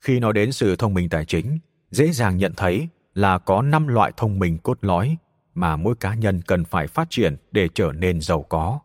[0.00, 1.58] khi nói đến sự thông minh tài chính,
[1.90, 5.16] dễ dàng nhận thấy là có năm loại thông minh cốt lõi
[5.54, 8.80] mà mỗi cá nhân cần phải phát triển để trở nên giàu có.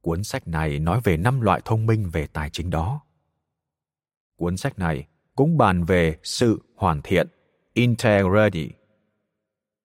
[0.00, 3.00] Cuốn sách này nói về năm loại thông minh về tài chính đó.
[4.36, 5.06] Cuốn sách này
[5.36, 7.26] cũng bàn về sự hoàn thiện,
[7.72, 8.70] integrity.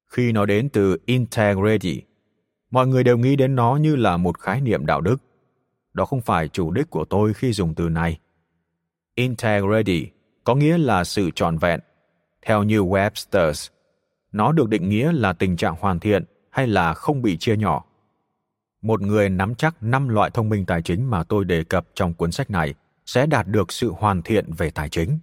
[0.05, 2.01] Khi nói đến từ integrity,
[2.71, 5.17] mọi người đều nghĩ đến nó như là một khái niệm đạo đức.
[5.97, 8.19] Đó không phải chủ đích của tôi khi dùng từ này.
[9.15, 10.07] Integrity
[10.43, 11.79] có nghĩa là sự trọn vẹn.
[12.45, 13.69] Theo như Webster's,
[14.31, 17.85] nó được định nghĩa là tình trạng hoàn thiện hay là không bị chia nhỏ.
[18.81, 22.13] Một người nắm chắc năm loại thông minh tài chính mà tôi đề cập trong
[22.13, 22.73] cuốn sách này
[23.05, 25.19] sẽ đạt được sự hoàn thiện về tài chính.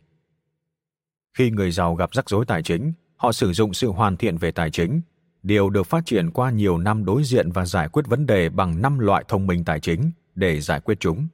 [1.39, 4.51] Khi người giàu gặp rắc rối tài chính, họ sử dụng sự hoàn thiện về
[4.51, 5.01] tài chính,
[5.43, 8.83] điều được phát triển qua nhiều năm đối diện và giải quyết vấn đề bằng
[8.83, 11.28] năm loại thông minh tài chính để giải quyết chúng.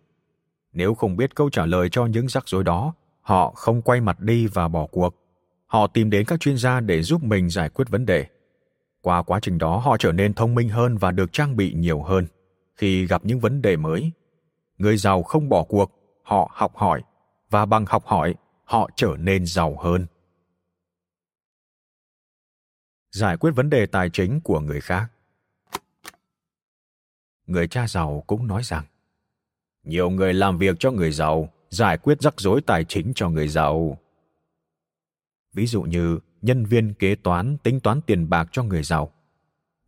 [0.73, 4.21] Nếu không biết câu trả lời cho những rắc rối đó, họ không quay mặt
[4.21, 5.15] đi và bỏ cuộc.
[5.67, 8.27] Họ tìm đến các chuyên gia để giúp mình giải quyết vấn đề.
[9.01, 12.03] Qua quá trình đó họ trở nên thông minh hơn và được trang bị nhiều
[12.03, 12.27] hơn.
[12.77, 14.13] Khi gặp những vấn đề mới
[14.81, 15.91] người giàu không bỏ cuộc
[16.23, 17.03] họ học hỏi
[17.51, 18.35] và bằng học hỏi
[18.65, 20.07] họ trở nên giàu hơn.
[23.11, 25.07] Giải quyết vấn đề tài chính của người khác.
[27.47, 28.85] Người cha giàu cũng nói rằng
[29.85, 33.49] nhiều người làm việc cho người giàu giải quyết rắc rối tài chính cho người
[33.49, 33.99] giàu.
[35.53, 39.13] Ví dụ như nhân viên kế toán tính toán tiền bạc cho người giàu,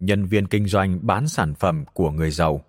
[0.00, 2.64] nhân viên kinh doanh bán sản phẩm của người giàu,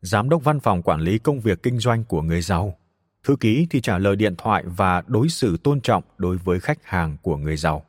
[0.00, 2.76] giám đốc văn phòng quản lý công việc kinh doanh của người giàu,
[3.24, 6.84] thư ký thì trả lời điện thoại và đối xử tôn trọng đối với khách
[6.84, 7.84] hàng của người giàu.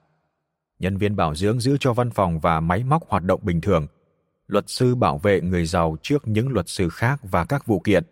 [0.80, 3.88] Nhân viên bảo dưỡng giữ cho văn phòng và máy móc hoạt động bình thường.
[4.48, 8.04] Luật sư bảo vệ người giàu trước những luật sư khác và các vụ kiện.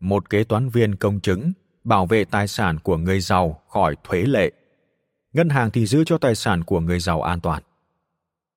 [0.00, 1.52] Một kế toán viên công chứng,
[1.84, 4.52] bảo vệ tài sản của người giàu khỏi thuế lệ.
[5.32, 7.62] Ngân hàng thì giữ cho tài sản của người giàu an toàn.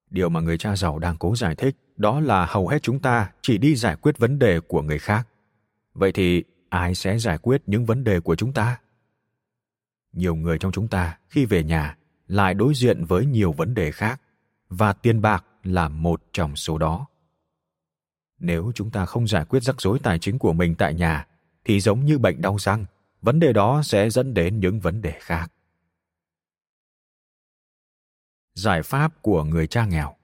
[0.09, 3.31] Điều mà người cha giàu đang cố giải thích, đó là hầu hết chúng ta
[3.41, 5.27] chỉ đi giải quyết vấn đề của người khác.
[5.93, 8.79] Vậy thì ai sẽ giải quyết những vấn đề của chúng ta?
[10.13, 13.91] Nhiều người trong chúng ta khi về nhà lại đối diện với nhiều vấn đề
[13.91, 14.21] khác,
[14.69, 17.07] và tiền bạc là một trong số đó.
[18.39, 21.27] Nếu chúng ta không giải quyết rắc rối tài chính của mình tại nhà
[21.65, 22.85] thì giống như bệnh đau răng,
[23.21, 25.51] vấn đề đó sẽ dẫn đến những vấn đề khác.
[28.53, 30.15] Giải pháp của người cha nghèo.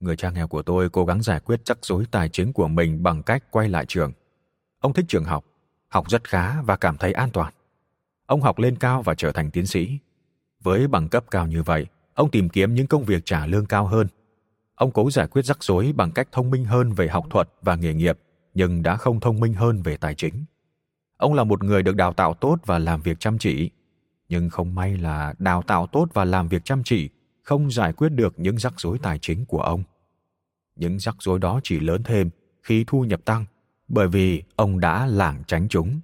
[0.00, 3.02] Người cha nghèo của tôi cố gắng giải quyết rắc rối tài chính của mình
[3.02, 4.12] bằng cách quay lại trường.
[4.80, 5.44] Ông thích trường học
[5.88, 7.52] học rất khá và cảm thấy an toàn.
[8.26, 9.98] Ông học lên cao và trở thành tiến sĩ.
[10.60, 13.86] Với bằng cấp cao như vậy ông tìm kiếm những công việc trả lương cao
[13.86, 14.06] hơn.
[14.74, 17.74] Ông cố giải quyết rắc rối bằng cách thông minh hơn về học thuật và
[17.74, 18.18] nghề nghiệp,
[18.54, 20.44] nhưng đã không thông minh hơn về tài chính.
[21.16, 23.70] Ông là một người được đào tạo tốt và làm việc chăm chỉ,
[24.28, 27.10] nhưng không may là đào tạo tốt và làm việc chăm chỉ
[27.42, 29.82] không giải quyết được những rắc rối tài chính của ông.
[30.76, 32.30] Những rắc rối đó chỉ lớn thêm
[32.62, 33.44] khi thu nhập tăng,
[33.88, 36.00] bởi vì ông đã lảng tránh chúng.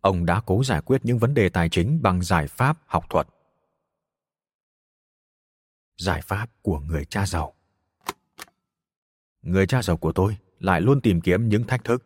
[0.00, 3.28] Ông đã cố giải quyết những vấn đề tài chính bằng giải pháp học thuật.
[5.96, 7.54] Giải pháp của người cha giàu
[9.42, 12.02] Người cha giàu của tôi lại luôn tìm kiếm những thách thức.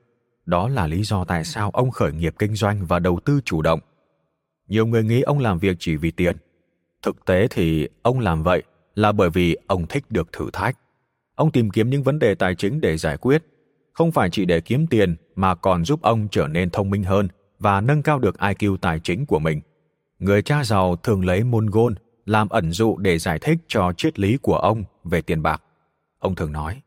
[0.46, 3.62] Đó là lý do tại sao ông khởi nghiệp kinh doanh và đầu tư chủ
[3.62, 3.80] động.
[4.68, 6.36] Nhiều người nghĩ ông làm việc chỉ vì tiền.
[7.02, 8.62] Thực tế thì ông làm vậy
[8.94, 10.78] là bởi vì ông thích được thử thách.
[11.34, 13.44] Ông tìm kiếm những vấn đề tài chính để giải quyết,
[13.92, 17.28] không phải chỉ để kiếm tiền mà còn giúp ông trở nên thông minh hơn
[17.58, 19.60] và nâng cao được IQ tài chính của mình.
[20.18, 21.94] Người cha giàu thường lấy môn gôn
[22.26, 25.62] làm ẩn dụ để giải thích cho triết lý của ông về tiền bạc.
[26.18, 26.82] Ông thường nói,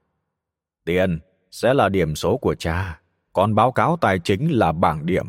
[0.85, 1.19] tiền
[1.51, 2.99] sẽ là điểm số của cha,
[3.33, 5.27] còn báo cáo tài chính là bảng điểm.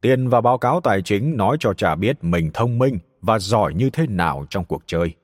[0.00, 3.74] Tiền và báo cáo tài chính nói cho cha biết mình thông minh và giỏi
[3.74, 5.14] như thế nào trong cuộc chơi.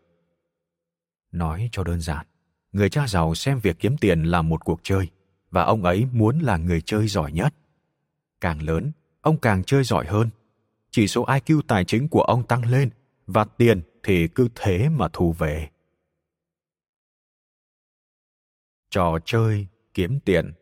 [1.32, 2.26] Nói cho đơn giản,
[2.72, 5.08] người cha giàu xem việc kiếm tiền là một cuộc chơi
[5.50, 7.54] và ông ấy muốn là người chơi giỏi nhất.
[8.40, 10.30] Càng lớn, ông càng chơi giỏi hơn.
[10.90, 12.90] Chỉ số IQ tài chính của ông tăng lên
[13.26, 15.68] và tiền thì cứ thế mà thu về.
[18.90, 19.66] Trò chơi
[19.96, 20.52] kiếm tiền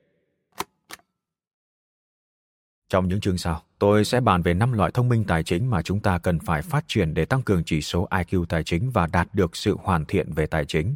[2.89, 5.83] Trong những chương sau, tôi sẽ bàn về năm loại thông minh tài chính mà
[5.83, 9.07] chúng ta cần phải phát triển để tăng cường chỉ số IQ tài chính và
[9.07, 10.95] đạt được sự hoàn thiện về tài chính.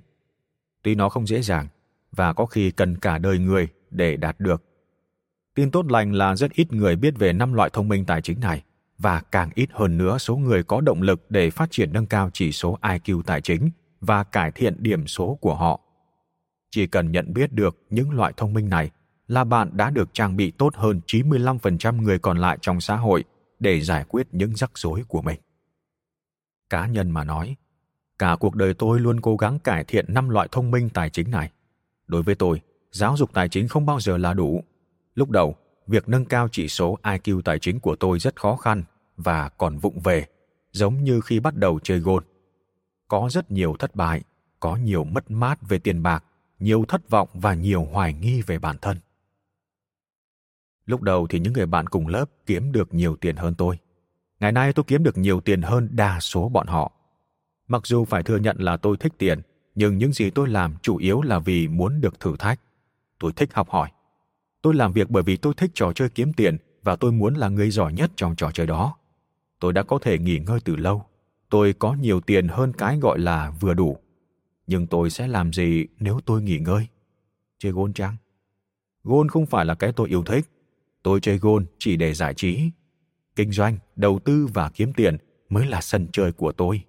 [0.82, 1.68] Tuy nó không dễ dàng
[2.12, 4.64] và có khi cần cả đời người để đạt được.
[5.55, 8.41] Tin tốt lành là rất ít người biết về năm loại thông minh tài chính
[8.41, 8.62] này
[8.99, 12.30] và càng ít hơn nữa số người có động lực để phát triển nâng cao
[12.32, 13.70] chỉ số IQ tài chính
[14.01, 15.88] và cải thiện điểm số của họ.
[16.71, 18.91] Chỉ cần nhận biết được những loại thông minh này
[19.29, 23.25] là bạn đã được trang bị tốt hơn 95% người còn lại trong xã hội
[23.59, 25.41] để giải quyết những rắc rối của mình.
[26.71, 27.57] Cá nhân mà nói,
[28.19, 31.31] cả cuộc đời tôi luôn cố gắng cải thiện năm loại thông minh tài chính
[31.31, 31.51] này.
[32.07, 32.61] Đối với tôi,
[32.91, 34.64] giáo dục tài chính không bao giờ là đủ.
[35.14, 35.57] Lúc đầu,
[35.87, 38.85] việc nâng cao chỉ số IQ tài chính của tôi rất khó khăn
[39.16, 40.27] và còn vụng về,
[40.73, 42.25] giống như khi bắt đầu chơi gôn.
[43.09, 44.23] Có rất nhiều thất bại,
[44.61, 46.25] có nhiều mất mát về tiền bạc,
[46.59, 48.97] nhiều thất vọng và nhiều hoài nghi về bản thân.
[50.87, 53.79] Lúc đầu thì những người bạn cùng lớp kiếm được nhiều tiền hơn tôi.
[54.41, 56.93] Ngày nay tôi kiếm được nhiều tiền hơn đa số bọn họ.
[57.69, 59.41] Mặc dù phải thừa nhận là tôi thích tiền,
[59.75, 62.61] nhưng những gì tôi làm chủ yếu là vì muốn được thử thách.
[63.19, 63.91] Tôi thích học hỏi.
[64.63, 67.49] Tôi làm việc bởi vì tôi thích trò chơi kiếm tiền và tôi muốn là
[67.49, 68.97] người giỏi nhất trong trò chơi đó.
[69.61, 71.05] Tôi đã có thể nghỉ ngơi từ lâu.
[71.51, 73.99] Tôi có nhiều tiền hơn cái gọi là vừa đủ.
[74.69, 76.87] Nhưng tôi sẽ làm gì nếu tôi nghỉ ngơi?
[77.59, 78.16] Chơi gôn chăng?
[79.05, 80.47] Gôn không phải là cái tôi yêu thích.
[81.03, 82.71] Tôi chơi gôn chỉ để giải trí,
[83.37, 85.16] kinh doanh, đầu tư và kiếm tiền
[85.49, 86.85] mới là sân chơi của tôi.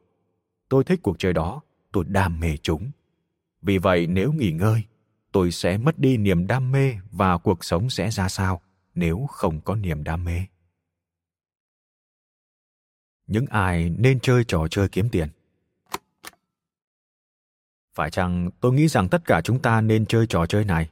[0.69, 1.61] Tôi thích cuộc chơi đó,
[1.91, 2.91] tôi đam mê chúng.
[3.61, 4.83] Vì vậy nếu nghỉ ngơi,
[5.31, 8.61] tôi sẽ mất đi niềm đam mê và cuộc sống sẽ ra sao
[8.95, 10.39] nếu không có niềm đam mê?
[13.27, 15.29] Những ai nên chơi trò chơi kiếm tiền?
[17.99, 20.89] Phải chăng tôi nghĩ rằng tất cả chúng ta nên chơi trò chơi này?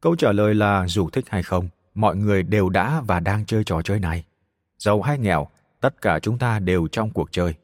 [0.00, 3.64] Câu trả lời là dù thích hay không, mọi người đều đã và đang chơi
[3.64, 4.24] trò chơi này.
[4.78, 5.48] Giàu hay nghèo,
[5.80, 7.54] tất cả chúng ta đều trong cuộc chơi.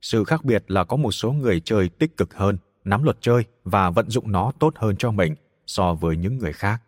[0.00, 3.44] Sự khác biệt là có một số người chơi tích cực hơn, nắm luật chơi
[3.64, 5.34] và vận dụng nó tốt hơn cho mình
[5.66, 6.82] so với những người khác.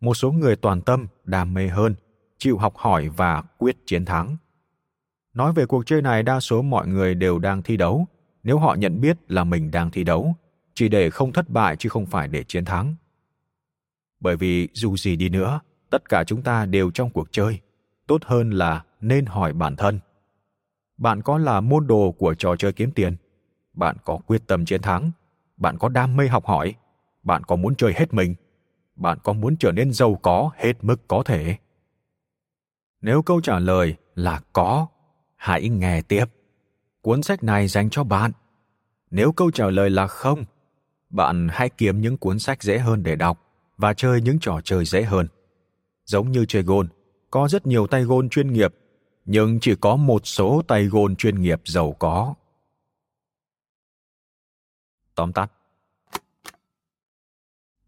[0.00, 1.94] Một số người toàn tâm, đam mê hơn,
[2.38, 4.36] chịu học hỏi và quyết chiến thắng.
[5.34, 8.06] Nói về cuộc chơi này, đa số mọi người đều đang thi đấu.
[8.42, 10.34] Nếu họ nhận biết là mình đang thi đấu
[10.78, 12.94] chỉ để không thất bại chứ không phải để chiến thắng.
[14.20, 15.60] Bởi vì dù gì đi nữa,
[15.90, 17.60] tất cả chúng ta đều trong cuộc chơi.
[18.06, 20.00] Tốt hơn là nên hỏi bản thân.
[20.96, 23.16] Bạn có là môn đồ của trò chơi kiếm tiền?
[23.72, 25.10] Bạn có quyết tâm chiến thắng?
[25.56, 26.74] Bạn có đam mê học hỏi?
[27.22, 28.34] Bạn có muốn chơi hết mình?
[28.96, 31.56] Bạn có muốn trở nên giàu có hết mức có thể?
[33.00, 34.86] Nếu câu trả lời là có,
[35.36, 36.24] hãy nghe tiếp.
[37.00, 38.32] Cuốn sách này dành cho bạn.
[39.10, 40.44] Nếu câu trả lời là không
[41.10, 43.44] bạn hãy kiếm những cuốn sách dễ hơn để đọc
[43.76, 45.28] và chơi những trò chơi dễ hơn
[46.08, 46.88] giống như chơi gôn,
[47.30, 48.74] có rất nhiều tay gôn chuyên nghiệp,
[49.24, 52.34] nhưng chỉ có một số tay gôn chuyên nghiệp giàu có.
[55.14, 55.52] Tóm tắt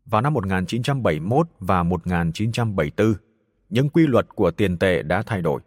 [0.04, 3.14] Vào năm 1971 và 1974,
[3.68, 5.60] những quy luật của tiền tệ đã thay đổi.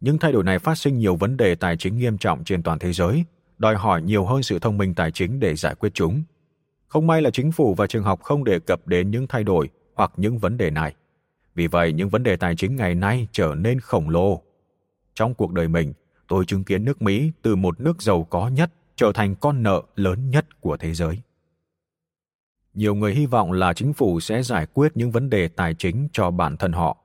[0.00, 2.78] Những thay đổi này phát sinh nhiều vấn đề tài chính nghiêm trọng trên toàn
[2.78, 3.24] thế giới,
[3.58, 6.22] đòi hỏi nhiều hơn sự thông minh tài chính để giải quyết chúng.
[6.88, 9.68] Không may là chính phủ và trường học không đề cập đến những thay đổi
[9.94, 10.94] hoặc những vấn đề này.
[11.54, 14.42] Vì vậy, những vấn đề tài chính ngày nay trở nên khổng lồ.
[15.14, 15.92] Trong cuộc đời mình,
[16.28, 19.82] tôi chứng kiến nước Mỹ từ một nước giàu có nhất trở thành con nợ
[19.96, 21.18] lớn nhất của thế giới.
[22.74, 26.08] Nhiều người hy vọng là chính phủ sẽ giải quyết những vấn đề tài chính
[26.12, 26.96] cho bản thân họ.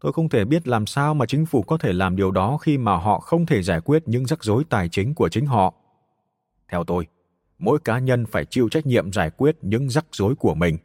[0.00, 2.78] Tôi không thể biết làm sao mà chính phủ có thể làm điều đó khi
[2.78, 5.74] mà họ không thể giải quyết những rắc rối tài chính của chính họ.
[6.68, 7.06] Theo tôi,
[7.58, 10.78] mỗi cá nhân phải chịu trách nhiệm giải quyết những rắc rối của mình.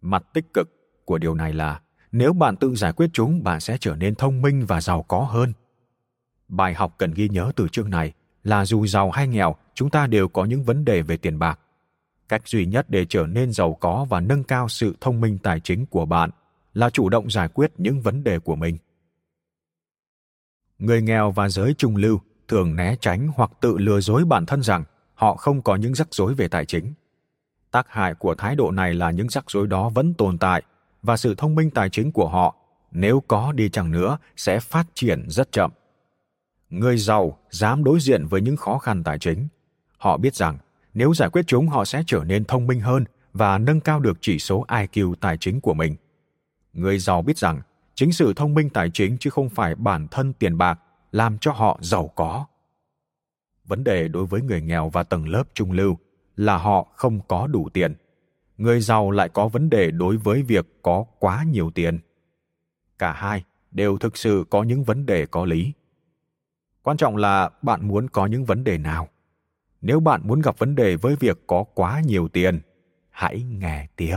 [0.00, 0.68] Mặt tích cực
[1.04, 1.80] của điều này là
[2.12, 5.18] nếu bạn tự giải quyết chúng, bạn sẽ trở nên thông minh và giàu có
[5.18, 5.52] hơn.
[6.48, 8.12] Bài học cần ghi nhớ từ chương này
[8.44, 11.60] là dù giàu hay nghèo, chúng ta đều có những vấn đề về tiền bạc.
[12.28, 15.60] Cách duy nhất để trở nên giàu có và nâng cao sự thông minh tài
[15.60, 16.30] chính của bạn
[16.74, 18.76] là chủ động giải quyết những vấn đề của mình.
[20.78, 24.62] Người nghèo và giới trung lưu thường né tránh hoặc tự lừa dối bản thân
[24.62, 24.84] rằng
[25.18, 26.92] họ không có những rắc rối về tài chính.
[27.70, 30.62] Tác hại của thái độ này là những rắc rối đó vẫn tồn tại,
[31.02, 32.56] và sự thông minh tài chính của họ,
[32.90, 35.70] nếu có đi chăng nữa, sẽ phát triển rất chậm.
[36.70, 39.48] Người giàu dám đối diện với những khó khăn tài chính.
[39.98, 40.58] Họ biết rằng,
[40.94, 44.18] nếu giải quyết chúng, họ sẽ trở nên thông minh hơn và nâng cao được
[44.20, 45.96] chỉ số iq tài chính của mình.
[46.72, 47.60] Người giàu biết rằng,
[47.94, 50.80] chính sự thông minh tài chính chứ không phải bản thân tiền bạc
[51.12, 52.46] làm cho họ giàu có
[53.68, 55.98] vấn đề đối với người nghèo và tầng lớp trung lưu
[56.36, 57.94] là họ không có đủ tiền.
[58.58, 61.98] Người giàu lại có vấn đề đối với việc có quá nhiều tiền.
[62.98, 65.72] Cả hai đều thực sự có những vấn đề có lý.
[66.82, 69.08] Quan trọng là bạn muốn có những vấn đề nào.
[69.80, 72.60] Nếu bạn muốn gặp vấn đề với việc có quá nhiều tiền,
[73.10, 74.16] hãy nghe tiếp.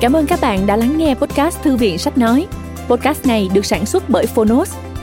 [0.00, 2.46] Cảm ơn các bạn đã lắng nghe podcast thư viện sách nói.
[2.88, 4.76] Podcast này được sản xuất bởi phonos